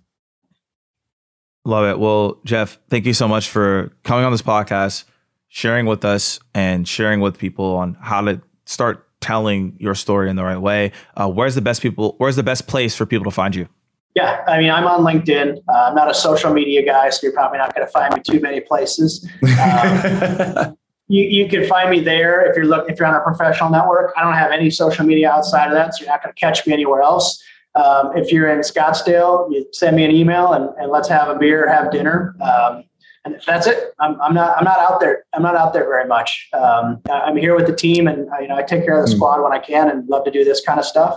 [1.66, 2.00] Love it.
[2.00, 5.06] Well, Jeff, thank you so much for coming on this podcast,
[5.48, 10.36] sharing with us, and sharing with people on how to start telling your story in
[10.36, 10.92] the right way.
[11.16, 12.16] Uh, where's the best people?
[12.18, 13.70] Where's the best place for people to find you?
[14.16, 15.58] Yeah, I mean, I'm on LinkedIn.
[15.68, 18.22] Uh, I'm not a social media guy, so you're probably not going to find me
[18.22, 19.28] too many places.
[19.60, 23.72] Um, you, you can find me there if you're looking if you're on a professional
[23.72, 24.14] network.
[24.16, 26.68] I don't have any social media outside of that, so you're not going to catch
[26.68, 27.42] me anywhere else.
[27.76, 31.36] Um, if you're in Scottsdale, you send me an email and, and let's have a
[31.36, 32.36] beer, have dinner.
[32.42, 32.84] Um,
[33.26, 33.94] and that's it.
[34.00, 35.24] I'm, I'm, not, I'm not out there.
[35.34, 36.50] I'm not out there very much.
[36.54, 39.18] Um, I'm here with the team and you know, I take care of the hmm.
[39.18, 41.16] squad when I can and love to do this kind of stuff.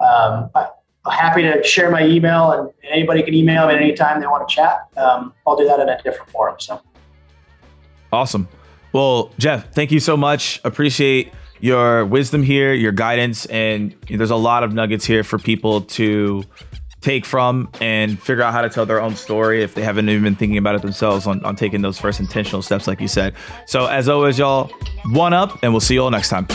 [0.00, 0.68] Um, I,
[1.06, 4.54] am happy to share my email and anybody can email me anytime they want to
[4.54, 4.88] chat.
[4.96, 6.56] Um, I'll do that in a different forum.
[6.58, 6.80] So
[8.12, 8.48] awesome.
[8.92, 10.60] Well, Jeff, thank you so much.
[10.64, 11.32] Appreciate
[11.64, 16.44] your wisdom here, your guidance, and there's a lot of nuggets here for people to
[17.00, 20.22] take from and figure out how to tell their own story if they haven't even
[20.22, 23.34] been thinking about it themselves on, on taking those first intentional steps, like you said.
[23.66, 24.70] So, as always, y'all,
[25.06, 26.46] one up, and we'll see you all next time.